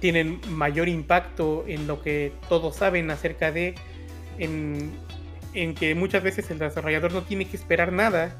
tienen 0.00 0.40
mayor 0.48 0.88
impacto 0.88 1.64
en 1.66 1.86
lo 1.86 2.02
que 2.02 2.32
todos 2.48 2.76
saben 2.76 3.10
acerca 3.10 3.52
de, 3.52 3.74
en, 4.38 4.92
que 5.74 5.94
muchas 5.94 6.22
veces 6.22 6.50
el 6.50 6.58
desarrollador 6.58 7.12
no 7.12 7.22
tiene 7.22 7.46
que 7.46 7.56
esperar 7.56 7.92
nada 7.92 8.38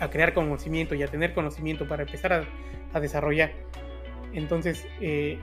a 0.00 0.10
crear 0.10 0.34
conocimiento 0.34 0.94
y 0.94 1.02
a 1.02 1.08
tener 1.08 1.34
conocimiento 1.34 1.86
para 1.86 2.02
empezar 2.02 2.46
a, 2.92 3.00
desarrollar. 3.00 3.52
Entonces, 4.32 4.86
eh, 5.00 5.36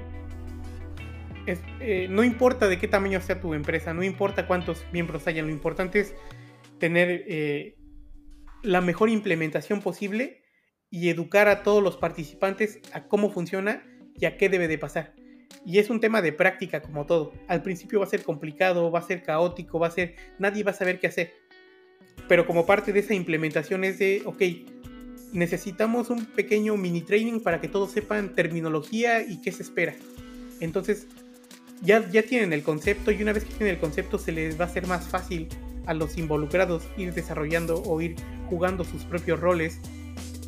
eh, 1.45 2.07
no 2.09 2.23
importa 2.23 2.69
de 2.69 2.79
qué 2.79 2.87
tamaño 2.87 3.19
sea 3.19 3.41
tu 3.41 3.53
empresa, 3.53 3.93
no 3.93 4.03
importa 4.03 4.47
cuántos 4.47 4.85
miembros 4.93 5.27
hayan, 5.27 5.47
lo 5.47 5.51
importante 5.51 5.99
es 5.99 6.15
tener 6.79 7.25
eh, 7.27 7.75
la 8.63 8.79
mejor 8.79 9.09
implementación 9.09 9.81
posible 9.81 10.40
y 10.91 11.09
educar 11.09 11.47
a 11.47 11.63
todos 11.63 11.81
los 11.81 11.97
participantes 11.97 12.79
a 12.93 13.07
cómo 13.07 13.31
funciona 13.31 13.83
y 14.19 14.25
a 14.25 14.37
qué 14.37 14.49
debe 14.49 14.67
de 14.67 14.77
pasar. 14.77 15.15
Y 15.65 15.79
es 15.79 15.89
un 15.89 15.99
tema 15.99 16.21
de 16.21 16.33
práctica 16.33 16.81
como 16.81 17.05
todo. 17.05 17.33
Al 17.47 17.63
principio 17.63 17.99
va 17.99 18.05
a 18.05 18.09
ser 18.09 18.23
complicado, 18.23 18.91
va 18.91 18.99
a 18.99 19.03
ser 19.03 19.23
caótico, 19.23 19.79
va 19.79 19.87
a 19.87 19.91
ser... 19.91 20.15
Nadie 20.37 20.63
va 20.63 20.71
a 20.71 20.75
saber 20.75 20.99
qué 20.99 21.07
hacer. 21.07 21.33
Pero 22.27 22.45
como 22.45 22.65
parte 22.65 22.93
de 22.93 22.99
esa 22.99 23.13
implementación 23.13 23.83
es 23.83 23.99
de, 23.99 24.21
ok, 24.25 24.41
necesitamos 25.33 26.09
un 26.09 26.25
pequeño 26.25 26.75
mini 26.77 27.01
training 27.01 27.39
para 27.39 27.61
que 27.61 27.67
todos 27.67 27.91
sepan 27.91 28.33
terminología 28.33 29.21
y 29.21 29.39
qué 29.41 29.51
se 29.51 29.63
espera. 29.63 29.95
Entonces, 30.59 31.07
ya, 31.81 32.07
ya 32.09 32.23
tienen 32.23 32.53
el 32.53 32.63
concepto 32.63 33.11
y 33.11 33.21
una 33.21 33.33
vez 33.33 33.45
que 33.45 33.53
tienen 33.53 33.75
el 33.75 33.79
concepto 33.79 34.17
se 34.17 34.31
les 34.31 34.59
va 34.59 34.65
a 34.65 34.67
hacer 34.67 34.87
más 34.87 35.07
fácil 35.07 35.47
a 35.85 35.93
los 35.93 36.17
involucrados 36.17 36.83
ir 36.97 37.13
desarrollando 37.13 37.81
o 37.83 38.01
ir 38.01 38.15
jugando 38.49 38.83
sus 38.83 39.03
propios 39.03 39.39
roles 39.39 39.79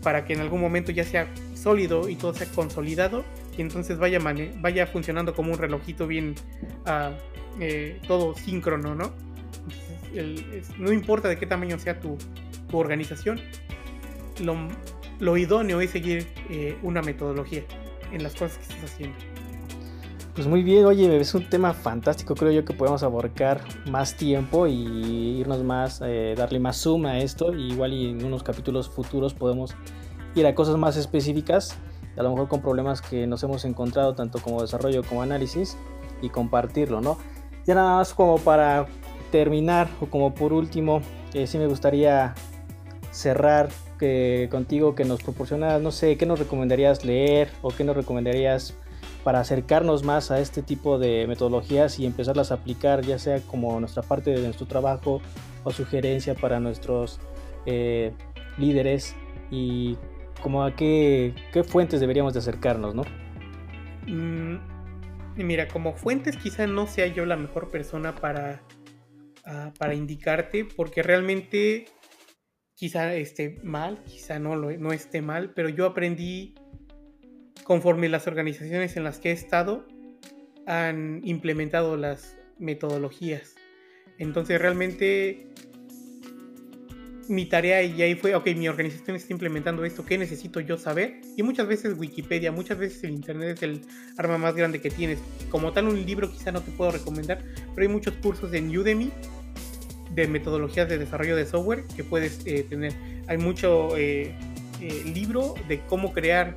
para 0.04 0.26
que 0.26 0.34
en 0.34 0.42
algún 0.42 0.62
momento 0.62 0.92
ya 0.92 1.04
sea 1.04 1.28
sólido 1.56 2.10
y 2.10 2.16
todo 2.16 2.34
sea 2.34 2.48
consolidado 2.48 3.24
y 3.58 3.62
entonces 3.62 3.98
vaya, 3.98 4.20
vaya 4.60 4.88
funcionando 4.88 5.34
como 5.34 5.54
un 5.54 5.58
relojito 5.58 6.08
bien 6.08 6.36
ah, 6.86 7.12
eh, 7.60 8.00
todo 8.08 8.36
síncrono, 8.36 8.96
¿no? 8.96 9.13
no 10.78 10.92
importa 10.92 11.28
de 11.28 11.38
qué 11.38 11.48
tamaño 11.48 11.80
sea 11.80 12.00
tu, 12.00 12.18
organización, 12.72 13.39
lo, 15.20 15.38
idóneo 15.38 15.80
es 15.80 15.92
seguir 15.92 16.28
eh, 16.50 16.76
una 16.82 17.04
metodología 17.04 17.63
en 18.12 18.24
las 18.24 18.34
cosas 18.34 18.58
que 18.58 18.63
estás 18.63 18.92
haciendo. 18.92 19.33
Pues 20.36 20.48
muy 20.48 20.63
bien, 20.63 20.86
oye, 20.86 21.15
es 21.17 21.36
un 21.36 21.48
tema 21.48 21.74
fantástico, 21.74 22.34
creo 22.34 22.52
yo 22.52 22.65
que 22.65 22.74
podemos 22.74 23.04
abarcar 23.04 23.62
más 23.91 24.17
tiempo 24.17 24.65
y 24.65 25.38
irnos 25.39 25.63
más, 25.63 26.02
eh, 26.04 26.34
darle 26.36 26.60
más 26.60 26.78
zoom 26.78 27.06
a 27.06 27.19
esto, 27.19 27.54
y 27.54 27.72
igual 27.72 27.93
en 27.93 28.26
unos 28.26 28.41
capítulos 28.41 28.89
futuros 28.89 29.36
podemos 29.36 29.76
ir 30.34 30.48
a 30.48 30.56
cosas 30.56 30.76
más 30.76 30.98
específicas, 30.98 31.78
a 32.17 32.24
lo 32.24 32.32
mejor 32.32 32.48
con 32.48 32.62
problemas 32.63 33.00
que 33.00 33.28
nos 33.28 33.43
hemos 33.43 33.63
encontrado 33.63 34.15
tanto 34.15 34.39
como 34.39 34.63
desarrollo 34.63 35.04
como 35.04 35.22
análisis 35.22 35.78
y 36.24 36.30
compartirlo, 36.30 37.00
¿no? 37.00 37.19
Ya 37.67 37.76
nada 37.76 37.98
más 37.98 38.15
como 38.15 38.39
para 38.39 38.88
terminar 39.32 39.88
o 40.02 40.08
como 40.08 40.34
por 40.34 40.52
último, 40.52 41.02
eh, 41.36 41.46
sí 41.46 41.60
me 41.60 41.67
gustaría 41.67 42.34
cerrar 43.12 43.69
que, 44.00 44.48
contigo 44.50 44.96
que 44.96 45.06
nos 45.06 45.22
proporcionas, 45.22 45.80
no 45.80 45.91
sé, 45.91 46.17
qué 46.17 46.26
nos 46.26 46.39
recomendarías 46.39 47.06
leer 47.06 47.50
o 47.62 47.69
qué 47.69 47.84
nos 47.84 47.96
recomendarías 47.96 48.74
para 49.24 49.40
acercarnos 49.40 50.04
más 50.04 50.32
a 50.32 50.40
este 50.40 50.62
tipo 50.62 51.00
de 51.00 51.26
metodologías 51.28 52.00
y 52.00 52.06
empezarlas 52.06 52.52
a 52.52 52.56
aplicar, 52.56 53.02
ya 53.02 53.18
sea 53.18 53.40
como 53.42 53.80
nuestra 53.80 54.04
parte 54.04 54.32
de 54.32 54.42
nuestro 54.42 54.66
trabajo 54.68 55.22
o 55.64 55.72
sugerencia 55.72 56.36
para 56.36 56.60
nuestros 56.60 57.20
eh, 57.66 58.12
líderes 58.58 59.16
y 59.50 59.98
como 60.42 60.64
a 60.64 60.76
qué, 60.76 61.34
fuentes 61.66 62.02
deberíamos 62.02 62.34
de 62.34 62.40
acercarnos, 62.40 62.94
¿no? 62.94 63.04
Mm, 64.08 64.58
mira, 65.38 65.70
como 65.70 65.94
fuentes 65.94 66.36
quizá 66.36 66.68
no 66.68 66.86
sea 66.86 67.08
yo 67.08 67.26
la 67.26 67.38
mejor 67.38 67.72
persona 67.72 68.14
para, 68.14 68.62
ah, 69.46 69.72
para 69.80 69.94
indicarte, 69.94 70.66
porque 70.66 71.02
realmente 71.02 71.86
quizá 72.76 73.14
esté 73.16 73.62
mal, 73.64 74.04
quizá 74.04 74.38
no, 74.40 74.58
lo, 74.58 74.70
no 74.78 74.92
esté 74.92 75.22
mal, 75.22 75.54
pero 75.54 75.70
yo 75.70 75.86
aprendí 75.86 76.56
conforme 77.63 78.10
las 78.10 78.28
organizaciones 78.28 78.98
en 78.98 79.04
las 79.04 79.20
que 79.20 79.30
he 79.30 79.34
estado 79.34 79.88
han 80.66 81.22
implementado 81.24 81.98
las 81.98 82.38
metodologías. 82.60 83.56
Entonces 84.18 84.60
realmente 84.60 85.48
mi 87.30 87.46
tarea 87.46 87.82
y 87.84 88.02
ahí 88.02 88.16
fue, 88.16 88.36
ok, 88.36 88.48
mi 88.56 88.68
organización 88.68 89.16
está 89.16 89.34
implementando 89.34 89.86
esto, 89.86 90.06
¿qué 90.06 90.18
necesito 90.18 90.60
yo 90.60 90.78
saber? 90.78 91.22
Y 91.38 91.44
muchas 91.44 91.68
veces 91.68 91.98
Wikipedia, 91.98 92.52
muchas 92.52 92.78
veces 92.78 93.04
el 93.04 93.12
Internet 93.12 93.58
es 93.58 93.63
el 93.63 93.82
arma 94.18 94.38
más 94.38 94.56
grande 94.56 94.82
que 94.82 94.89
tienes. 94.89 95.20
Como 95.50 95.72
tal, 95.72 95.88
un 95.88 96.06
libro 96.06 96.32
quizá 96.32 96.52
no 96.52 96.62
te 96.62 96.72
puedo 96.72 96.92
recomendar, 96.92 97.44
pero 97.74 97.88
hay 97.88 97.94
muchos 97.94 98.13
cursos 98.16 98.54
en 98.54 98.76
Udemy 98.76 99.12
de 100.12 100.28
metodologías 100.28 100.88
de 100.89 100.98
desarrollo 100.98 101.36
de 101.36 101.46
software 101.46 101.86
que 101.96 102.04
puedes 102.04 102.46
eh, 102.46 102.66
tener. 102.70 102.94
Hay 103.28 103.38
mucho 103.38 103.98
eh, 103.98 104.36
eh, 104.82 105.04
libro 105.13 105.56
de 105.68 105.80
cómo 105.88 106.13
crear 106.13 106.56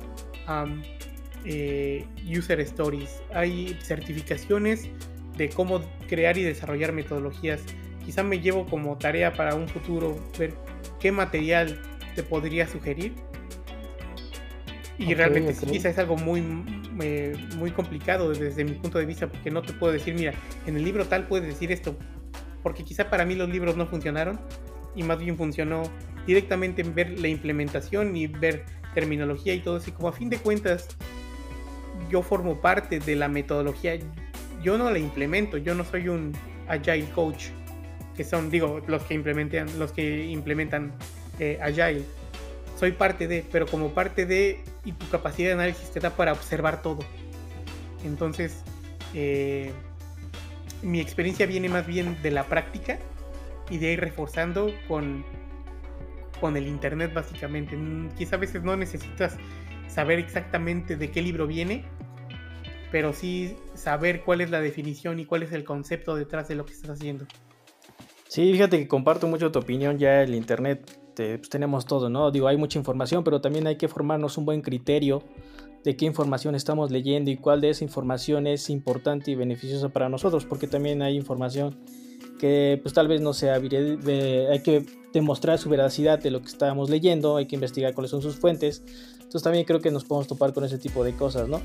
eh, 1.45 2.05
user 2.25 2.59
stories, 2.61 3.21
hay 3.33 3.77
certificaciones 3.81 4.89
de 5.37 5.49
cómo 5.49 5.81
crear 6.07 6.37
y 6.37 6.43
desarrollar 6.43 6.91
metodologías. 6.93 7.61
Quizá 8.05 8.23
me 8.23 8.39
llevo 8.39 8.65
como 8.65 8.97
tarea 8.97 9.33
para 9.33 9.55
un 9.55 9.67
futuro 9.67 10.17
ver 10.37 10.53
qué 10.99 11.11
material 11.11 11.79
te 12.15 12.23
podría 12.23 12.67
sugerir. 12.67 13.13
Y 14.97 15.13
realmente 15.13 15.53
quizá 15.53 15.89
es 15.89 15.99
algo 15.99 16.15
muy, 16.15 16.43
eh, 17.01 17.35
muy 17.57 17.69
complicado 17.69 18.33
desde 18.33 18.63
mi 18.63 18.71
punto 18.71 18.97
de 18.97 19.05
vista, 19.05 19.27
porque 19.27 19.51
no 19.51 19.61
te 19.61 19.71
puedo 19.73 19.93
decir, 19.93 20.15
mira, 20.15 20.33
en 20.65 20.75
el 20.75 20.83
libro 20.83 21.05
tal 21.05 21.27
puedes 21.27 21.45
decir 21.45 21.71
esto, 21.71 21.95
porque 22.63 22.83
quizá 22.83 23.07
para 23.07 23.23
mí 23.23 23.35
los 23.35 23.47
libros 23.47 23.77
no 23.77 23.85
funcionaron 23.85 24.39
y 24.95 25.03
más 25.03 25.19
bien 25.19 25.37
funcionó 25.37 25.83
directamente 26.25 26.81
en 26.81 26.95
ver 26.95 27.19
la 27.19 27.27
implementación 27.27 28.17
y 28.17 28.25
ver 28.25 28.65
terminología 28.97 29.53
y 29.53 29.59
todo 29.59 29.77
eso. 29.77 29.93
Como 29.93 30.07
a 30.07 30.11
fin 30.11 30.27
de 30.27 30.39
cuentas 30.39 30.87
yo 32.09 32.23
formo 32.23 32.59
parte 32.59 32.99
de 32.99 33.15
la 33.15 33.27
metodología, 33.27 33.99
yo 34.63 34.75
no 34.79 34.89
la 34.89 34.97
implemento, 34.97 35.57
yo 35.57 35.75
no 35.75 35.85
soy 35.85 36.09
un 36.09 36.33
agile 36.67 37.07
coach, 37.13 37.49
que 38.15 38.23
son, 38.23 38.49
digo, 38.49 38.81
los 38.87 39.03
que 39.03 39.13
implementan, 39.13 39.67
los 39.77 39.91
que 39.91 40.25
implementan 40.25 40.93
eh, 41.37 41.59
agile. 41.61 42.01
Soy 42.79 42.93
parte 42.93 43.27
de, 43.27 43.45
pero 43.51 43.67
como 43.67 43.89
parte 43.89 44.25
de, 44.25 44.63
y 44.83 44.93
tu 44.93 45.07
capacidad 45.09 45.49
de 45.49 45.53
análisis 45.53 45.91
te 45.91 45.99
da 45.99 46.09
para 46.09 46.31
observar 46.31 46.81
todo. 46.81 47.01
Entonces, 48.03 48.63
eh, 49.13 49.71
mi 50.81 50.99
experiencia 50.99 51.45
viene 51.45 51.69
más 51.69 51.85
bien 51.85 52.19
de 52.23 52.31
la 52.31 52.45
práctica 52.45 52.97
y 53.69 53.77
de 53.77 53.93
ir 53.93 53.99
reforzando 53.99 54.73
con, 54.87 55.23
con 56.39 56.57
el 56.57 56.67
internet 56.67 57.13
básicamente. 57.13 57.77
Quizá 58.17 58.35
a 58.35 58.39
veces 58.39 58.63
no 58.63 58.75
necesitas 58.75 59.37
saber 59.87 60.19
exactamente 60.19 60.95
de 60.95 61.11
qué 61.11 61.21
libro 61.21 61.47
viene, 61.47 61.85
pero 62.91 63.13
sí 63.13 63.55
saber 63.73 64.23
cuál 64.23 64.41
es 64.41 64.49
la 64.49 64.59
definición 64.59 65.19
y 65.19 65.25
cuál 65.25 65.43
es 65.43 65.51
el 65.51 65.63
concepto 65.63 66.15
detrás 66.15 66.47
de 66.47 66.55
lo 66.55 66.65
que 66.65 66.73
estás 66.73 66.91
haciendo. 66.91 67.25
Sí, 68.27 68.51
fíjate 68.51 68.77
que 68.77 68.87
comparto 68.87 69.27
mucho 69.27 69.51
tu 69.51 69.59
opinión, 69.59 69.97
ya 69.97 70.21
el 70.21 70.35
Internet 70.35 70.99
pues, 71.15 71.49
tenemos 71.49 71.85
todo, 71.85 72.09
¿no? 72.09 72.29
Digo, 72.29 72.47
hay 72.47 72.57
mucha 72.57 72.77
información, 72.77 73.23
pero 73.23 73.41
también 73.41 73.67
hay 73.67 73.77
que 73.77 73.87
formarnos 73.87 74.37
un 74.37 74.45
buen 74.45 74.61
criterio 74.61 75.23
de 75.83 75.95
qué 75.95 76.05
información 76.05 76.53
estamos 76.53 76.91
leyendo 76.91 77.31
y 77.31 77.37
cuál 77.37 77.61
de 77.61 77.69
esa 77.69 77.83
información 77.83 78.45
es 78.45 78.69
importante 78.69 79.31
y 79.31 79.35
beneficiosa 79.35 79.89
para 79.89 80.09
nosotros, 80.09 80.45
porque 80.45 80.67
también 80.67 81.01
hay 81.01 81.15
información 81.15 81.77
que 82.39 82.79
pues 82.81 82.93
tal 82.93 83.07
vez 83.07 83.21
no 83.21 83.33
sea, 83.33 83.55
hay 83.55 84.59
que 84.63 84.85
demostrar 85.13 85.57
su 85.57 85.69
veracidad 85.69 86.19
de 86.19 86.31
lo 86.31 86.41
que 86.41 86.47
estábamos 86.47 86.89
leyendo, 86.89 87.37
hay 87.37 87.47
que 87.47 87.55
investigar 87.55 87.93
cuáles 87.93 88.11
son 88.11 88.21
sus 88.21 88.35
fuentes, 88.35 88.83
entonces 89.15 89.43
también 89.43 89.65
creo 89.65 89.81
que 89.81 89.91
nos 89.91 90.05
podemos 90.05 90.27
topar 90.27 90.53
con 90.53 90.63
ese 90.63 90.77
tipo 90.77 91.03
de 91.03 91.13
cosas, 91.13 91.47
¿no? 91.47 91.61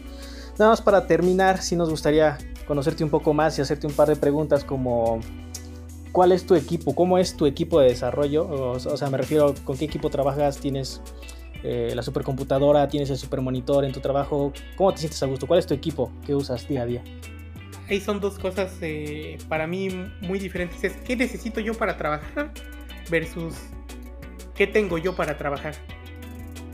Nada 0.59 0.71
más 0.71 0.83
para 0.83 1.07
terminar, 1.07 1.63
sí 1.63 1.77
nos 1.77 1.91
gustaría 1.91 2.39
conocerte 2.67 3.05
un 3.05 3.11
poco 3.11 3.35
más 3.35 3.59
y 3.59 3.63
hacerte 3.63 3.87
un 3.87 3.93
par 3.93 4.09
de 4.09 4.17
preguntas 4.17 4.65
como 4.65 5.21
¿cuál 6.13 6.33
es 6.33 6.47
tu 6.47 6.55
equipo? 6.55 6.95
¿Cómo 6.95 7.19
es 7.19 7.37
tu 7.37 7.47
equipo 7.47 7.81
de 7.81 7.89
desarrollo? 7.89 8.49
O, 8.49 8.79
sea, 8.79 9.11
me 9.11 9.17
refiero 9.17 9.55
con 9.65 9.77
qué 9.77 9.87
equipo 9.87 10.11
trabajas, 10.11 10.59
tienes 10.59 11.01
eh, 11.65 11.93
la 11.95 12.03
supercomputadora, 12.03 12.89
tienes 12.89 13.11
el 13.11 13.17
supermonitor 13.17 13.85
en 13.85 13.93
tu 13.93 14.01
trabajo, 14.01 14.53
¿cómo 14.77 14.93
te 14.93 14.99
sientes 14.99 15.23
a 15.23 15.27
gusto? 15.27 15.47
¿Cuál 15.47 15.59
es 15.59 15.67
tu 15.67 15.75
equipo 15.75 16.13
que 16.25 16.35
usas 16.35 16.69
día 16.69 16.83
a 16.83 16.87
día? 16.87 17.03
Ahí 17.93 18.01
son 18.01 18.21
dos 18.21 18.39
cosas 18.39 18.77
eh, 18.81 19.37
para 19.49 19.67
mí 19.67 19.89
muy 20.23 20.39
diferentes. 20.39 20.83
Es 20.83 20.97
qué 21.05 21.15
necesito 21.15 21.61
yo 21.61 21.75
para 21.75 21.97
trabajar 21.97 22.53
versus 23.11 23.55
qué 24.55 24.67
tengo 24.67 24.99
yo 24.99 25.15
para 25.15 25.37
trabajar 25.37 25.75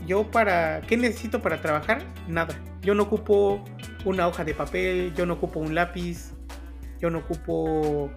yo 0.09 0.29
para... 0.29 0.81
¿Qué 0.81 0.97
necesito 0.97 1.39
para 1.39 1.61
trabajar? 1.61 2.01
Nada. 2.27 2.59
Yo 2.81 2.95
no 2.95 3.03
ocupo 3.03 3.63
una 4.05 4.27
hoja 4.27 4.43
de 4.43 4.55
papel, 4.55 5.13
yo 5.15 5.27
no 5.27 5.35
ocupo 5.35 5.59
un 5.59 5.75
lápiz, 5.75 6.31
yo 6.99 7.11
no 7.11 7.19
ocupo 7.19 8.09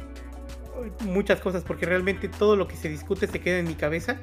muchas 1.01 1.41
cosas 1.41 1.65
porque 1.65 1.85
realmente 1.85 2.29
todo 2.29 2.57
lo 2.57 2.67
que 2.67 2.77
se 2.77 2.89
discute 2.89 3.27
se 3.27 3.41
queda 3.41 3.59
en 3.59 3.67
mi 3.69 3.75
cabeza 3.75 4.19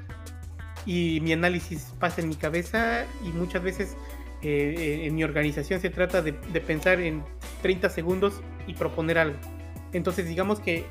y 0.85 1.19
mi 1.21 1.31
análisis 1.31 1.93
pasa 1.99 2.21
en 2.21 2.29
mi 2.29 2.35
cabeza 2.35 3.05
y 3.23 3.29
muchas 3.29 3.61
veces 3.61 3.95
eh, 4.41 5.01
en 5.03 5.13
mi 5.13 5.23
organización 5.23 5.79
se 5.79 5.91
trata 5.91 6.23
de, 6.23 6.33
pensar 6.33 6.99
en 6.99 7.23
30 7.62 7.89
segundos 7.89 8.41
y 8.67 8.74
proponer 8.74 9.17
algo. 9.17 9.38
Entonces 9.93 10.28
digamos 10.28 10.60
que, 10.60 10.86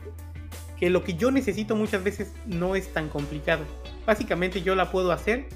que 0.78 0.90
lo 0.90 1.04
que 1.04 1.14
yo 1.14 1.30
necesito 1.30 1.76
muchas 1.76 2.02
veces 2.02 2.32
no 2.46 2.74
es 2.74 2.92
tan 2.92 3.08
complicado. 3.08 3.64
Básicamente 4.06 4.62
yo 4.62 4.74
la 4.74 4.90
puedo 4.90 5.12
hacer 5.12 5.46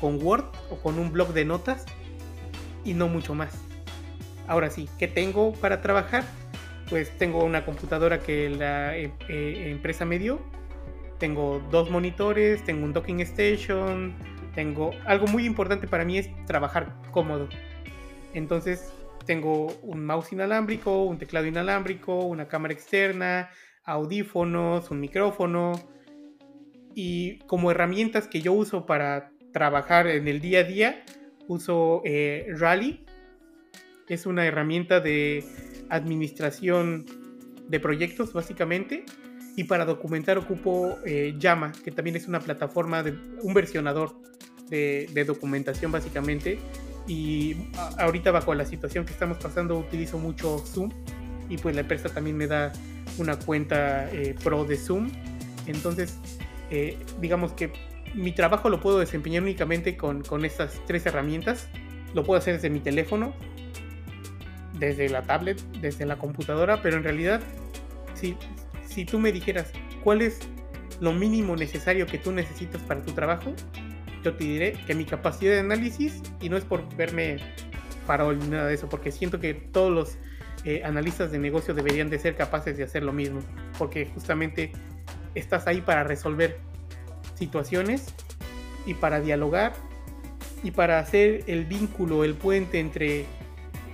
con 0.00 0.22
Word 0.22 0.44
o 0.70 0.76
con 0.76 0.98
un 0.98 1.12
blog 1.12 1.32
de 1.32 1.44
notas 1.44 1.84
y 2.84 2.94
no 2.94 3.08
mucho 3.08 3.34
más. 3.34 3.52
Ahora 4.46 4.70
sí, 4.70 4.88
¿qué 4.98 5.06
tengo 5.06 5.52
para 5.52 5.80
trabajar? 5.80 6.24
Pues 6.88 7.16
tengo 7.18 7.44
una 7.44 7.64
computadora 7.64 8.18
que 8.18 8.50
la 8.50 8.96
eh, 8.96 9.12
eh, 9.28 9.68
empresa 9.70 10.04
me 10.04 10.18
dio, 10.18 10.40
tengo 11.18 11.62
dos 11.70 11.90
monitores, 11.90 12.64
tengo 12.64 12.84
un 12.84 12.92
docking 12.92 13.20
station, 13.20 14.14
tengo 14.54 14.90
algo 15.06 15.26
muy 15.28 15.46
importante 15.46 15.86
para 15.86 16.04
mí 16.04 16.18
es 16.18 16.28
trabajar 16.46 16.94
cómodo. 17.12 17.48
Entonces 18.34 18.92
tengo 19.30 19.68
un 19.84 20.04
mouse 20.04 20.32
inalámbrico, 20.32 21.04
un 21.04 21.16
teclado 21.16 21.46
inalámbrico, 21.46 22.24
una 22.24 22.48
cámara 22.48 22.74
externa, 22.74 23.48
audífonos, 23.84 24.90
un 24.90 24.98
micrófono 24.98 25.70
y 26.96 27.38
como 27.46 27.70
herramientas 27.70 28.26
que 28.26 28.40
yo 28.40 28.52
uso 28.52 28.86
para 28.86 29.30
trabajar 29.52 30.08
en 30.08 30.26
el 30.26 30.40
día 30.40 30.58
a 30.58 30.64
día, 30.64 31.04
uso 31.46 32.02
eh, 32.04 32.44
Rally. 32.58 33.06
Es 34.08 34.26
una 34.26 34.44
herramienta 34.44 34.98
de 34.98 35.44
administración 35.90 37.06
de 37.68 37.78
proyectos, 37.78 38.32
básicamente. 38.32 39.04
Y 39.54 39.62
para 39.62 39.84
documentar 39.84 40.38
ocupo 40.38 40.98
eh, 41.06 41.36
Llama, 41.38 41.70
que 41.84 41.92
también 41.92 42.16
es 42.16 42.26
una 42.26 42.40
plataforma, 42.40 43.04
de 43.04 43.12
un 43.42 43.54
versionador 43.54 44.16
de, 44.70 45.24
documentación, 45.24 45.92
básicamente. 45.92 46.58
Y 47.06 47.56
ahorita 47.98 48.30
bajo 48.30 48.54
la 48.54 48.64
situación 48.64 49.04
que 49.04 49.12
estamos 49.12 49.38
pasando 49.38 49.78
utilizo 49.78 50.18
mucho 50.18 50.58
Zoom. 50.58 50.90
Y 51.48 51.58
pues 51.58 51.74
la 51.74 51.80
empresa 51.80 52.08
también 52.08 52.36
me 52.36 52.46
da 52.46 52.72
una 53.18 53.36
cuenta 53.38 54.08
eh, 54.10 54.34
pro 54.42 54.64
de 54.64 54.76
Zoom. 54.76 55.10
Entonces, 55.66 56.18
digamos 57.20 57.52
que 57.52 57.72
mi 58.14 58.32
trabajo 58.32 58.68
lo 58.68 58.80
puedo 58.80 58.98
desempeñar 58.98 59.42
únicamente 59.42 59.96
con, 59.96 60.44
estas 60.44 60.80
tres 60.86 61.06
herramientas. 61.06 61.68
Lo 62.14 62.24
puedo 62.24 62.38
hacer 62.38 62.54
desde 62.54 62.70
mi 62.70 62.80
teléfono, 62.80 63.32
desde 64.78 65.08
la 65.08 65.22
tablet, 65.22 65.60
desde 65.80 66.06
la 66.06 66.16
computadora, 66.18 66.82
pero 66.82 66.96
en 66.96 67.04
realidad, 67.04 67.40
si, 68.14 68.36
si 68.86 69.04
tú 69.04 69.18
me 69.18 69.32
dijeras 69.32 69.70
cuál 70.02 70.22
es 70.22 70.40
lo 71.00 71.12
mínimo 71.12 71.56
necesario 71.56 72.06
que 72.06 72.18
tú 72.18 72.32
necesitas 72.32 72.82
para 72.82 73.02
tu 73.02 73.12
trabajo, 73.12 73.54
yo 74.22 74.34
te 74.34 74.44
diré 74.44 74.72
que 74.86 74.94
mi 74.94 75.04
capacidad 75.04 75.52
de 75.52 75.60
análisis, 75.60 76.22
y 76.40 76.48
no 76.48 76.56
es 76.56 76.64
por 76.64 76.94
verme 76.96 77.38
farol 78.06 78.38
ni 78.38 78.48
nada 78.48 78.66
de 78.66 78.74
eso, 78.74 78.88
porque 78.88 79.12
siento 79.12 79.40
que 79.40 79.54
todos 79.54 79.90
los 79.90 80.18
eh, 80.64 80.82
analistas 80.84 81.32
de 81.32 81.38
negocio 81.38 81.74
deberían 81.74 82.10
de 82.10 82.18
ser 82.18 82.36
capaces 82.36 82.76
de 82.76 82.84
hacer 82.84 83.02
lo 83.02 83.12
mismo, 83.12 83.40
porque 83.78 84.06
justamente 84.06 84.72
estás 85.34 85.66
ahí 85.66 85.80
para 85.80 86.04
resolver 86.04 86.58
situaciones 87.34 88.14
y 88.86 88.94
para 88.94 89.20
dialogar 89.20 89.72
y 90.62 90.72
para 90.72 90.98
hacer 90.98 91.44
el 91.46 91.64
vínculo, 91.64 92.24
el 92.24 92.34
puente 92.34 92.80
entre 92.80 93.24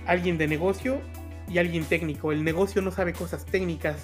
alguien 0.05 0.37
de 0.37 0.47
negocio 0.47 0.99
y 1.47 1.59
alguien 1.59 1.85
técnico. 1.85 2.31
El 2.31 2.43
negocio 2.43 2.81
no 2.81 2.91
sabe 2.91 3.13
cosas 3.13 3.45
técnicas 3.45 3.95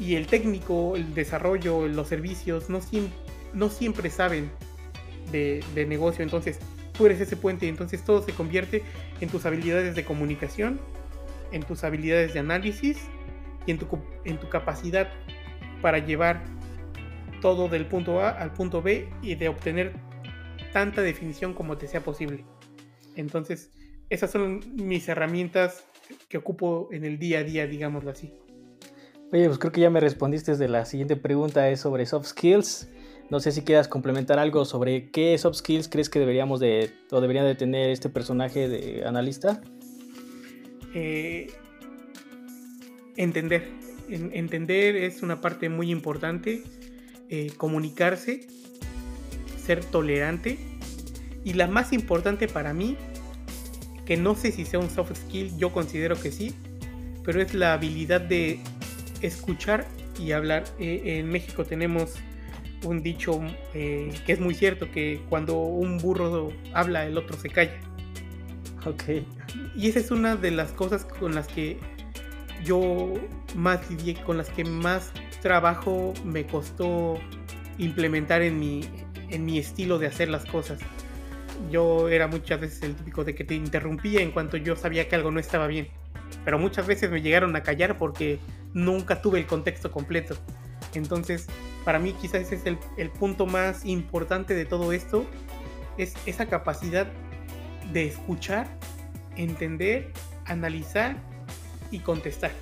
y 0.00 0.16
el 0.16 0.26
técnico, 0.26 0.96
el 0.96 1.14
desarrollo, 1.14 1.86
los 1.86 2.08
servicios 2.08 2.68
no, 2.68 2.80
no 3.52 3.68
siempre 3.68 4.10
saben 4.10 4.50
de, 5.30 5.64
de 5.74 5.86
negocio. 5.86 6.22
Entonces 6.22 6.58
tú 6.92 7.06
eres 7.06 7.20
ese 7.20 7.36
puente 7.36 7.68
entonces 7.68 8.04
todo 8.04 8.22
se 8.22 8.32
convierte 8.32 8.82
en 9.20 9.28
tus 9.28 9.46
habilidades 9.46 9.96
de 9.96 10.04
comunicación 10.04 10.80
en 11.52 11.62
tus 11.62 11.84
habilidades 11.84 12.34
de 12.34 12.40
análisis 12.40 12.98
y 13.66 13.70
en 13.70 13.78
tu, 13.78 13.86
en 14.24 14.38
tu 14.38 14.48
capacidad 14.48 15.08
para 15.80 15.98
llevar 15.98 16.42
todo 17.40 17.68
del 17.68 17.86
punto 17.86 18.20
A 18.20 18.30
al 18.30 18.52
punto 18.52 18.82
B 18.82 19.08
y 19.22 19.36
de 19.36 19.48
obtener 19.48 19.92
tanta 20.72 21.02
definición 21.02 21.54
como 21.54 21.76
te 21.76 21.86
sea 21.86 22.00
posible. 22.00 22.44
Entonces, 23.16 23.70
esas 24.10 24.30
son 24.32 24.60
mis 24.74 25.08
herramientas 25.08 25.84
que 26.28 26.38
ocupo 26.38 26.88
en 26.90 27.04
el 27.04 27.18
día 27.18 27.40
a 27.40 27.44
día, 27.44 27.66
digámoslo 27.66 28.10
así. 28.10 28.32
Oye, 29.32 29.46
pues 29.46 29.58
creo 29.58 29.72
que 29.72 29.80
ya 29.80 29.90
me 29.90 30.00
respondiste 30.00 30.56
de 30.56 30.68
la 30.68 30.84
siguiente 30.84 31.16
pregunta, 31.16 31.68
es 31.70 31.80
sobre 31.80 32.06
soft 32.06 32.26
skills. 32.26 32.88
No 33.30 33.40
sé 33.40 33.52
si 33.52 33.62
quieras 33.62 33.88
complementar 33.88 34.38
algo 34.38 34.64
sobre 34.64 35.10
qué 35.10 35.36
soft 35.38 35.56
skills 35.56 35.88
crees 35.88 36.08
que 36.08 36.18
deberíamos 36.18 36.60
de, 36.60 36.90
o 37.10 37.20
debería 37.20 37.42
de 37.42 37.54
tener 37.54 37.90
este 37.90 38.08
personaje 38.08 38.68
de 38.68 39.04
analista. 39.06 39.60
Eh, 40.94 41.52
entender. 43.16 43.68
entender 44.08 44.96
es 44.96 45.22
una 45.22 45.40
parte 45.40 45.68
muy 45.68 45.90
importante. 45.90 46.62
Eh, 47.30 47.50
comunicarse, 47.56 48.46
ser 49.56 49.84
tolerante. 49.84 50.58
Y 51.42 51.54
la 51.54 51.66
más 51.66 51.92
importante 51.92 52.46
para 52.46 52.74
mí, 52.74 52.96
que 54.04 54.16
no 54.16 54.34
sé 54.34 54.52
si 54.52 54.64
sea 54.64 54.78
un 54.78 54.90
soft 54.90 55.16
skill, 55.16 55.56
yo 55.56 55.72
considero 55.72 56.20
que 56.20 56.30
sí, 56.30 56.54
pero 57.24 57.40
es 57.40 57.54
la 57.54 57.72
habilidad 57.72 58.20
de 58.20 58.60
escuchar 59.20 59.86
y 60.18 60.32
hablar. 60.32 60.64
Eh, 60.78 61.18
en 61.18 61.28
México 61.28 61.64
tenemos 61.64 62.14
un 62.84 63.02
dicho 63.02 63.40
que 63.72 64.22
es 64.26 64.40
muy 64.40 64.54
cierto, 64.54 64.90
que 64.90 65.20
cuando 65.28 65.58
un 65.58 65.98
burro 65.98 66.52
habla, 66.72 67.06
el 67.06 67.18
otro 67.18 67.36
se 67.36 67.48
calla. 67.48 67.78
Ok. 68.86 69.04
Y 69.76 69.88
esa 69.88 69.98
es 69.98 70.10
una 70.10 70.36
de 70.36 70.50
las 70.50 70.72
cosas 70.72 71.04
con 71.04 71.34
las 71.34 71.46
que 71.48 71.78
yo 72.64 73.14
más 73.54 73.90
lidié, 73.90 74.14
con 74.22 74.36
las 74.36 74.48
que 74.50 74.64
más 74.64 75.12
trabajo 75.42 76.14
me 76.24 76.46
costó 76.46 77.18
implementar 77.78 78.42
en 78.42 78.58
mi, 78.58 78.82
en 79.30 79.44
mi 79.44 79.58
estilo 79.58 79.98
de 79.98 80.06
hacer 80.06 80.28
las 80.28 80.44
cosas. 80.44 80.78
Yo 81.70 82.08
era 82.08 82.26
muchas 82.26 82.60
veces 82.60 82.82
el 82.82 82.94
típico 82.94 83.24
de 83.24 83.34
que 83.34 83.44
te 83.44 83.54
interrumpía 83.54 84.20
en 84.20 84.32
cuanto 84.32 84.56
yo 84.56 84.76
sabía 84.76 85.08
que 85.08 85.16
algo 85.16 85.30
no 85.30 85.40
estaba 85.40 85.66
bien. 85.66 85.88
Pero 86.44 86.58
muchas 86.58 86.86
veces 86.86 87.10
me 87.10 87.22
llegaron 87.22 87.54
a 87.56 87.62
callar 87.62 87.96
porque 87.96 88.38
nunca 88.72 89.22
tuve 89.22 89.38
el 89.38 89.46
contexto 89.46 89.90
completo. 89.90 90.36
Entonces, 90.94 91.46
para 91.84 91.98
mí 91.98 92.12
quizás 92.14 92.42
ese 92.42 92.56
es 92.56 92.66
el, 92.66 92.78
el 92.96 93.10
punto 93.10 93.46
más 93.46 93.84
importante 93.84 94.54
de 94.54 94.64
todo 94.64 94.92
esto, 94.92 95.26
es 95.98 96.14
esa 96.26 96.46
capacidad 96.46 97.06
de 97.92 98.06
escuchar, 98.06 98.66
entender, 99.36 100.12
analizar 100.46 101.16
y 101.90 101.98
contestar. 102.00 102.52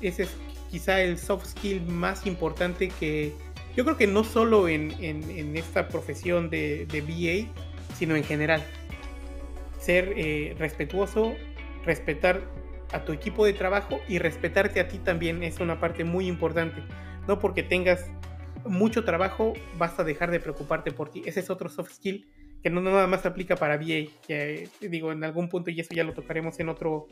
Ese 0.00 0.24
es 0.24 0.36
quizá 0.70 1.00
el 1.02 1.18
soft 1.18 1.46
skill 1.46 1.82
más 1.82 2.26
importante 2.26 2.88
que 2.98 3.34
yo 3.76 3.84
creo 3.84 3.96
que 3.96 4.06
no 4.06 4.24
solo 4.24 4.68
en, 4.68 4.92
esta 5.56 5.88
profesión 5.88 6.50
de, 6.50 6.86
de, 6.86 7.00
BA, 7.00 7.52
sino 7.96 8.16
en 8.16 8.24
general. 8.24 8.62
Ser 9.78 10.12
eh, 10.16 10.54
respetuoso, 10.58 11.34
respetar 11.84 12.42
a 12.92 13.04
tu 13.04 13.12
equipo 13.12 13.46
de 13.46 13.54
trabajo 13.54 14.00
y 14.08 14.18
respetarte 14.18 14.80
a 14.80 14.88
ti 14.88 14.98
también 14.98 15.42
es 15.42 15.58
una 15.60 15.80
parte 15.80 16.04
muy 16.04 16.26
importante. 16.26 16.82
No 17.26 17.38
porque 17.38 17.62
tengas 17.62 18.10
mucho 18.64 19.04
trabajo 19.04 19.54
vas 19.78 19.98
a 19.98 20.04
dejar 20.04 20.30
de 20.30 20.40
preocuparte 20.40 20.92
por 20.92 21.10
ti. 21.10 21.22
Ese 21.24 21.40
es 21.40 21.50
otro 21.50 21.68
soft 21.68 21.92
skill 21.92 22.26
que 22.62 22.70
no 22.70 22.80
nada 22.80 23.06
más 23.08 23.26
aplica 23.26 23.56
para 23.56 23.76
VA, 23.76 24.08
que 24.26 24.68
digo, 24.80 25.10
en 25.10 25.24
algún 25.24 25.48
punto, 25.48 25.70
y 25.70 25.80
eso 25.80 25.94
ya 25.94 26.04
lo 26.04 26.14
tocaremos 26.14 26.60
en 26.60 26.68
otro, 26.68 27.08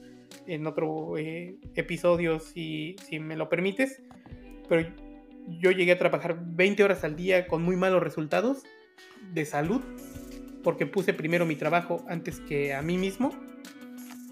en 0.47 0.67
otro 0.67 1.19
eh, 1.19 1.57
episodio, 1.75 2.39
si, 2.39 2.95
si 3.05 3.19
me 3.19 3.35
lo 3.35 3.49
permites, 3.49 4.01
pero 4.69 4.89
yo 5.49 5.73
llegué 5.73 5.93
a 5.93 5.99
trabajar 5.99 6.39
20 6.41 6.85
horas 6.85 7.03
al 7.03 7.17
día 7.17 7.49
con 7.49 7.63
muy 7.63 7.75
malos 7.75 8.01
resultados 8.01 8.63
de 9.33 9.45
salud, 9.45 9.83
porque 10.63 10.87
puse 10.87 11.15
primero 11.15 11.45
mi 11.47 11.57
trabajo 11.57 12.05
antes 12.09 12.39
que 12.39 12.73
a 12.73 12.83
mí 12.83 12.97
mismo, 12.97 13.33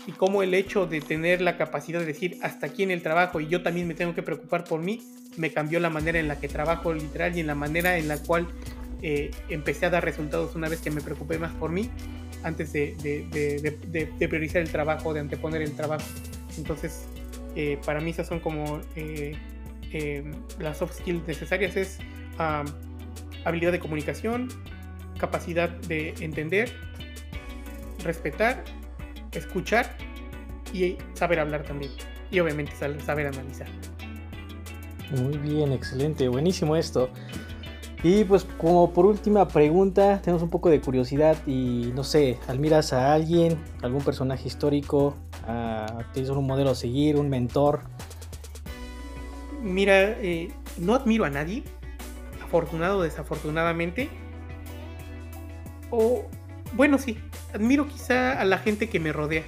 y 0.07 0.13
como 0.13 0.45
el 0.45 0.55
hecho 0.55 0.87
de 0.87 1.01
tener 1.01 1.41
la 1.41 1.57
capacidad 1.57 1.99
de 1.99 2.07
decir 2.07 2.39
hasta 2.43 2.67
aquí 2.67 2.85
en 2.85 2.93
el 2.93 3.03
trabajo 3.03 3.41
y 3.41 3.49
yo 3.49 3.63
también 3.63 3.87
me 3.89 3.95
tengo 3.95 4.15
que 4.15 4.23
preocupar 4.23 4.65
por 4.65 4.81
mí, 4.81 5.03
me 5.37 5.53
cambió 5.53 5.81
la 5.81 5.91
manera 5.91 6.19
en 6.19 6.29
la 6.29 6.41
que 6.41 6.49
trabajo 6.49 6.93
literal 6.93 7.37
y 7.37 7.41
en 7.41 7.47
la 7.47 7.55
manera 7.55 7.99
en 7.99 8.09
la 8.09 8.19
cual 8.19 8.49
eh, 9.01 9.31
empecé 9.49 9.87
a 9.87 9.91
dar 9.91 10.05
resultados 10.05 10.57
una 10.57 10.69
vez 10.69 10.81
que 10.81 10.91
me 10.91 11.01
preocupé 11.01 11.39
más 11.39 11.53
por 11.53 11.71
mí 11.71 11.89
antes 12.43 12.73
de, 12.73 12.97
priorizar 14.19 14.63
el 14.63 14.71
trabajo, 14.71 15.15
de 15.15 15.21
anteponer 15.21 15.63
el 15.63 15.75
trabajo. 15.75 16.07
Entonces, 16.57 17.05
eh, 17.55 17.79
para 17.85 18.01
mí 18.01 18.11
esas 18.11 18.27
son 18.27 18.41
como 18.41 18.81
eh, 18.97 19.37
las 20.59 20.79
soft 20.79 20.99
skills 20.99 21.27
necesarias, 21.27 21.77
es 21.77 21.99
habilidad 23.45 23.73
de 23.73 23.81
comunicación, 23.81 24.49
capacidad 25.19 25.69
de 25.69 26.15
entender, 26.21 26.73
respetar, 28.05 28.65
escuchar 29.33 29.97
y 30.73 30.97
saber 31.15 31.41
hablar 31.41 31.63
también. 31.63 31.93
Y 32.31 32.41
obviamente 32.41 32.73
saber 32.77 33.27
analizar. 33.27 33.69
Muy 35.11 35.39
bien, 35.39 35.73
excelente, 35.73 36.29
buenísimo 36.29 36.77
esto. 36.77 37.09
Y 38.03 38.25
pues 38.25 38.45
como 38.59 38.93
por 38.93 39.07
última 39.07 39.49
pregunta, 39.49 40.21
tenemos 40.23 40.43
un 40.43 40.51
poco 40.51 40.69
de 40.69 40.81
curiosidad 40.81 41.37
y 41.47 41.91
no 41.95 42.05
sé, 42.05 42.39
admiras 42.47 42.93
a 42.93 43.13
alguien, 43.13 43.59
algún 43.83 44.03
personaje 44.03 44.47
histórico, 44.47 45.17
tienes 46.13 46.31
un 46.31 46.47
modelo 46.47 46.71
a 46.71 46.75
seguir, 46.75 47.17
un 47.17 47.29
mentor. 47.29 47.81
Mira, 49.61 50.11
eh, 50.21 50.53
no 50.77 50.95
admiro 50.95 51.25
a 51.25 51.31
nadie, 51.31 51.65
afortunado 52.45 52.99
o 52.99 53.03
desafortunadamente. 53.03 54.09
O, 55.91 56.25
bueno, 56.75 56.99
sí, 56.99 57.19
admiro 57.53 57.89
quizá 57.89 58.39
a 58.41 58.45
la 58.45 58.59
gente 58.59 58.89
que 58.89 59.01
me 59.01 59.13
rodea. 59.13 59.43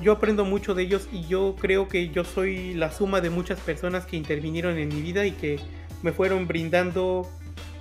Yo 0.00 0.12
aprendo 0.12 0.44
mucho 0.44 0.74
de 0.74 0.82
ellos 0.82 1.08
y 1.10 1.26
yo 1.26 1.56
creo 1.58 1.88
que 1.88 2.10
yo 2.10 2.24
soy 2.24 2.74
la 2.74 2.90
suma 2.90 3.20
de 3.20 3.30
muchas 3.30 3.58
personas 3.60 4.04
que 4.06 4.16
intervinieron 4.16 4.76
en 4.78 4.88
mi 4.88 5.00
vida 5.00 5.24
y 5.24 5.32
que 5.32 5.58
me 6.02 6.12
fueron 6.12 6.46
brindando 6.46 7.28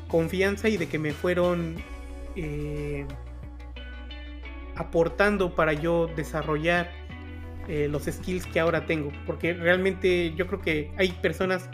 confianza 0.07 0.69
y 0.69 0.77
de 0.77 0.87
que 0.87 0.97
me 0.97 1.11
fueron 1.11 1.75
eh, 2.35 3.05
aportando 4.75 5.55
para 5.55 5.73
yo 5.73 6.09
desarrollar 6.15 6.89
eh, 7.67 7.87
los 7.89 8.03
skills 8.03 8.45
que 8.47 8.59
ahora 8.61 8.85
tengo. 8.85 9.11
Porque 9.25 9.53
realmente 9.53 10.33
yo 10.35 10.47
creo 10.47 10.61
que 10.61 10.91
hay 10.97 11.09
personas 11.11 11.69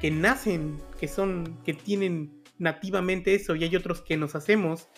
que 0.00 0.10
nacen, 0.10 0.80
que 0.98 1.08
son, 1.08 1.58
que 1.64 1.74
tienen 1.74 2.42
nativamente 2.58 3.34
eso 3.34 3.54
y 3.54 3.64
hay 3.64 3.76
otros 3.76 4.00
que 4.00 4.16
nos 4.16 4.34
hacemos 4.34 4.88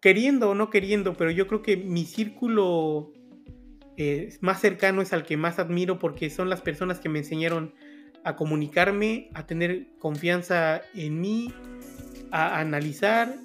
queriendo 0.00 0.50
o 0.50 0.54
no 0.54 0.70
queriendo, 0.70 1.14
pero 1.14 1.30
yo 1.30 1.46
creo 1.46 1.62
que 1.62 1.76
mi 1.76 2.04
círculo 2.04 3.12
eh, 4.02 4.34
más 4.40 4.62
cercano 4.62 5.02
es 5.02 5.12
al 5.12 5.24
que 5.24 5.36
más 5.36 5.58
admiro 5.58 5.98
porque 5.98 6.30
son 6.30 6.48
las 6.48 6.62
personas 6.62 7.00
que 7.00 7.10
me 7.10 7.18
enseñaron 7.18 7.74
a 8.24 8.34
comunicarme, 8.34 9.28
a 9.34 9.46
tener 9.46 9.88
confianza 9.98 10.80
en 10.94 11.20
mí, 11.20 11.52
a 12.30 12.60
analizar 12.60 13.36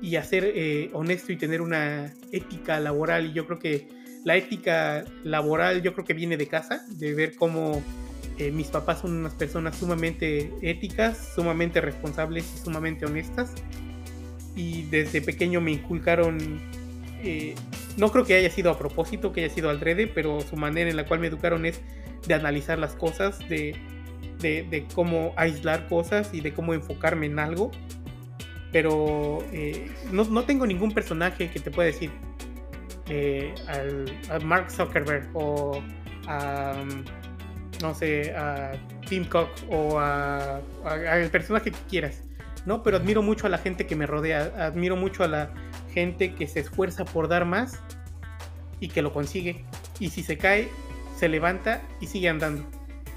y 0.00 0.14
a 0.14 0.22
ser 0.22 0.44
eh, 0.44 0.90
honesto 0.92 1.32
y 1.32 1.36
tener 1.36 1.60
una 1.60 2.14
ética 2.30 2.78
laboral. 2.78 3.26
Y 3.26 3.32
yo 3.32 3.46
creo 3.46 3.58
que 3.58 3.88
la 4.24 4.36
ética 4.36 5.04
laboral 5.24 5.82
yo 5.82 5.92
creo 5.92 6.04
que 6.04 6.14
viene 6.14 6.36
de 6.36 6.46
casa, 6.46 6.86
de 6.90 7.14
ver 7.14 7.34
cómo 7.34 7.82
eh, 8.38 8.52
mis 8.52 8.68
papás 8.68 9.00
son 9.00 9.16
unas 9.16 9.34
personas 9.34 9.76
sumamente 9.76 10.52
éticas, 10.62 11.32
sumamente 11.34 11.80
responsables 11.80 12.44
y 12.54 12.58
sumamente 12.58 13.06
honestas. 13.06 13.54
Y 14.54 14.82
desde 14.82 15.20
pequeño 15.20 15.60
me 15.60 15.72
inculcaron 15.72 16.60
eh, 17.22 17.54
no 17.96 18.10
creo 18.10 18.24
que 18.24 18.34
haya 18.34 18.50
sido 18.50 18.70
a 18.70 18.78
propósito, 18.78 19.32
que 19.32 19.44
haya 19.44 19.54
sido 19.54 19.70
al 19.70 19.80
rede, 19.80 20.06
pero 20.06 20.40
su 20.40 20.56
manera 20.56 20.90
en 20.90 20.96
la 20.96 21.06
cual 21.06 21.20
me 21.20 21.26
educaron 21.26 21.66
es 21.66 21.80
de 22.26 22.34
analizar 22.34 22.78
las 22.78 22.94
cosas, 22.94 23.38
de, 23.48 23.76
de, 24.40 24.86
cómo 24.94 25.32
aislar 25.36 25.88
cosas 25.88 26.32
y 26.32 26.40
de 26.40 26.52
cómo 26.52 26.74
enfocarme 26.74 27.26
en 27.26 27.38
algo. 27.38 27.70
Pero 28.70 29.38
eh, 29.52 29.90
no, 30.12 30.24
no, 30.24 30.44
tengo 30.44 30.66
ningún 30.66 30.92
personaje 30.92 31.50
que 31.50 31.58
te 31.58 31.70
pueda 31.70 31.86
decir 31.86 32.10
eh, 33.08 33.54
al, 33.66 34.04
a 34.30 34.38
Mark 34.40 34.70
Zuckerberg 34.70 35.30
o 35.32 35.82
a, 36.26 36.84
no 37.80 37.94
sé, 37.94 38.34
a 38.36 38.72
Tim 39.08 39.24
Cook 39.24 39.48
o 39.70 39.98
a, 39.98 40.60
al 40.84 41.30
personaje 41.30 41.70
que 41.70 41.78
quieras. 41.88 42.27
¿No? 42.68 42.82
Pero 42.82 42.98
admiro 42.98 43.22
mucho 43.22 43.46
a 43.46 43.48
la 43.48 43.56
gente 43.56 43.86
que 43.86 43.96
me 43.96 44.06
rodea, 44.06 44.52
admiro 44.58 44.94
mucho 44.94 45.24
a 45.24 45.26
la 45.26 45.50
gente 45.94 46.34
que 46.34 46.46
se 46.46 46.60
esfuerza 46.60 47.06
por 47.06 47.26
dar 47.26 47.46
más 47.46 47.80
y 48.78 48.88
que 48.88 49.00
lo 49.00 49.14
consigue. 49.14 49.64
Y 49.98 50.10
si 50.10 50.22
se 50.22 50.36
cae, 50.36 50.68
se 51.16 51.30
levanta 51.30 51.80
y 51.98 52.08
sigue 52.08 52.28
andando. 52.28 52.62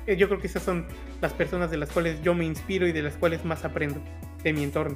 Eh, 0.08 0.16
yo 0.16 0.30
creo 0.30 0.40
que 0.40 0.48
esas 0.48 0.64
son 0.64 0.88
las 1.20 1.34
personas 1.34 1.70
de 1.70 1.76
las 1.76 1.90
cuales 1.90 2.22
yo 2.24 2.34
me 2.34 2.46
inspiro 2.46 2.88
y 2.88 2.94
de 2.94 3.02
las 3.02 3.16
cuales 3.16 3.44
más 3.44 3.66
aprendo 3.66 4.00
de 4.42 4.54
mi 4.54 4.64
entorno. 4.64 4.96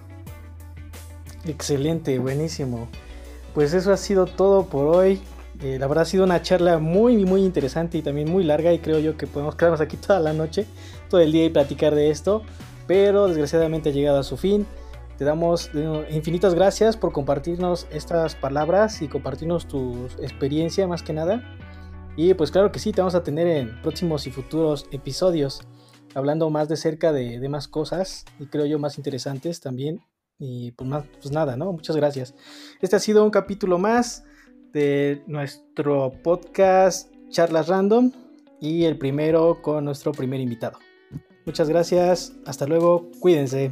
Excelente, 1.45 2.17
buenísimo. 2.17 2.87
Pues 3.53 3.73
eso 3.73 3.91
ha 3.91 3.97
sido 3.97 4.25
todo 4.25 4.67
por 4.67 4.87
hoy. 4.87 5.19
Eh, 5.61 5.77
la 5.79 5.87
verdad 5.87 6.03
ha 6.03 6.05
sido 6.05 6.23
una 6.23 6.41
charla 6.41 6.79
muy, 6.79 7.25
muy 7.25 7.43
interesante 7.43 7.97
y 7.97 8.01
también 8.01 8.31
muy 8.31 8.45
larga 8.45 8.71
y 8.71 8.79
creo 8.79 8.99
yo 8.99 9.17
que 9.17 9.27
podemos 9.27 9.55
quedarnos 9.55 9.81
aquí 9.81 9.97
toda 9.97 10.21
la 10.21 10.31
noche, 10.31 10.65
todo 11.09 11.19
el 11.19 11.33
día 11.33 11.43
y 11.43 11.49
platicar 11.49 11.93
de 11.93 12.09
esto 12.09 12.43
pero 12.87 13.27
desgraciadamente 13.27 13.89
ha 13.89 13.93
llegado 13.93 14.19
a 14.19 14.23
su 14.23 14.37
fin. 14.37 14.65
Te 15.17 15.23
damos 15.23 15.71
infinitas 16.09 16.55
gracias 16.55 16.97
por 16.97 17.13
compartirnos 17.13 17.87
estas 17.91 18.35
palabras 18.35 19.01
y 19.01 19.07
compartirnos 19.07 19.67
tu 19.67 20.07
experiencia 20.21 20.87
más 20.87 21.03
que 21.03 21.13
nada. 21.13 21.41
Y 22.17 22.33
pues 22.33 22.51
claro 22.51 22.71
que 22.71 22.79
sí, 22.79 22.91
te 22.91 23.01
vamos 23.01 23.15
a 23.15 23.23
tener 23.23 23.47
en 23.47 23.81
próximos 23.81 24.27
y 24.27 24.31
futuros 24.31 24.87
episodios 24.91 25.61
hablando 26.15 26.49
más 26.49 26.67
de 26.69 26.77
cerca 26.77 27.11
de, 27.11 27.47
más 27.49 27.67
cosas 27.67 28.25
y 28.39 28.47
creo 28.47 28.65
yo 28.65 28.79
más 28.79 28.97
interesantes 28.97 29.61
también. 29.61 30.01
Y 30.37 30.71
pues, 30.71 30.89
más, 30.89 31.05
pues 31.21 31.31
nada, 31.31 31.55
¿no? 31.55 31.71
Muchas 31.71 31.95
gracias. 31.95 32.33
Este 32.81 32.95
ha 32.95 32.99
sido 32.99 33.23
un 33.23 33.31
capítulo 33.31 33.77
más 33.77 34.23
de 34.73 35.23
nuestro 35.27 36.11
podcast 36.23 37.09
Charlas 37.29 37.67
Random 37.67 38.11
y 38.59 38.83
el 38.83 38.97
primero 38.97 39.61
con 39.61 39.85
nuestro 39.85 40.11
primer 40.11 40.39
invitado. 40.39 40.79
Muchas 41.45 41.69
gracias, 41.69 42.33
hasta 42.45 42.65
luego, 42.65 43.11
cuídense. 43.19 43.71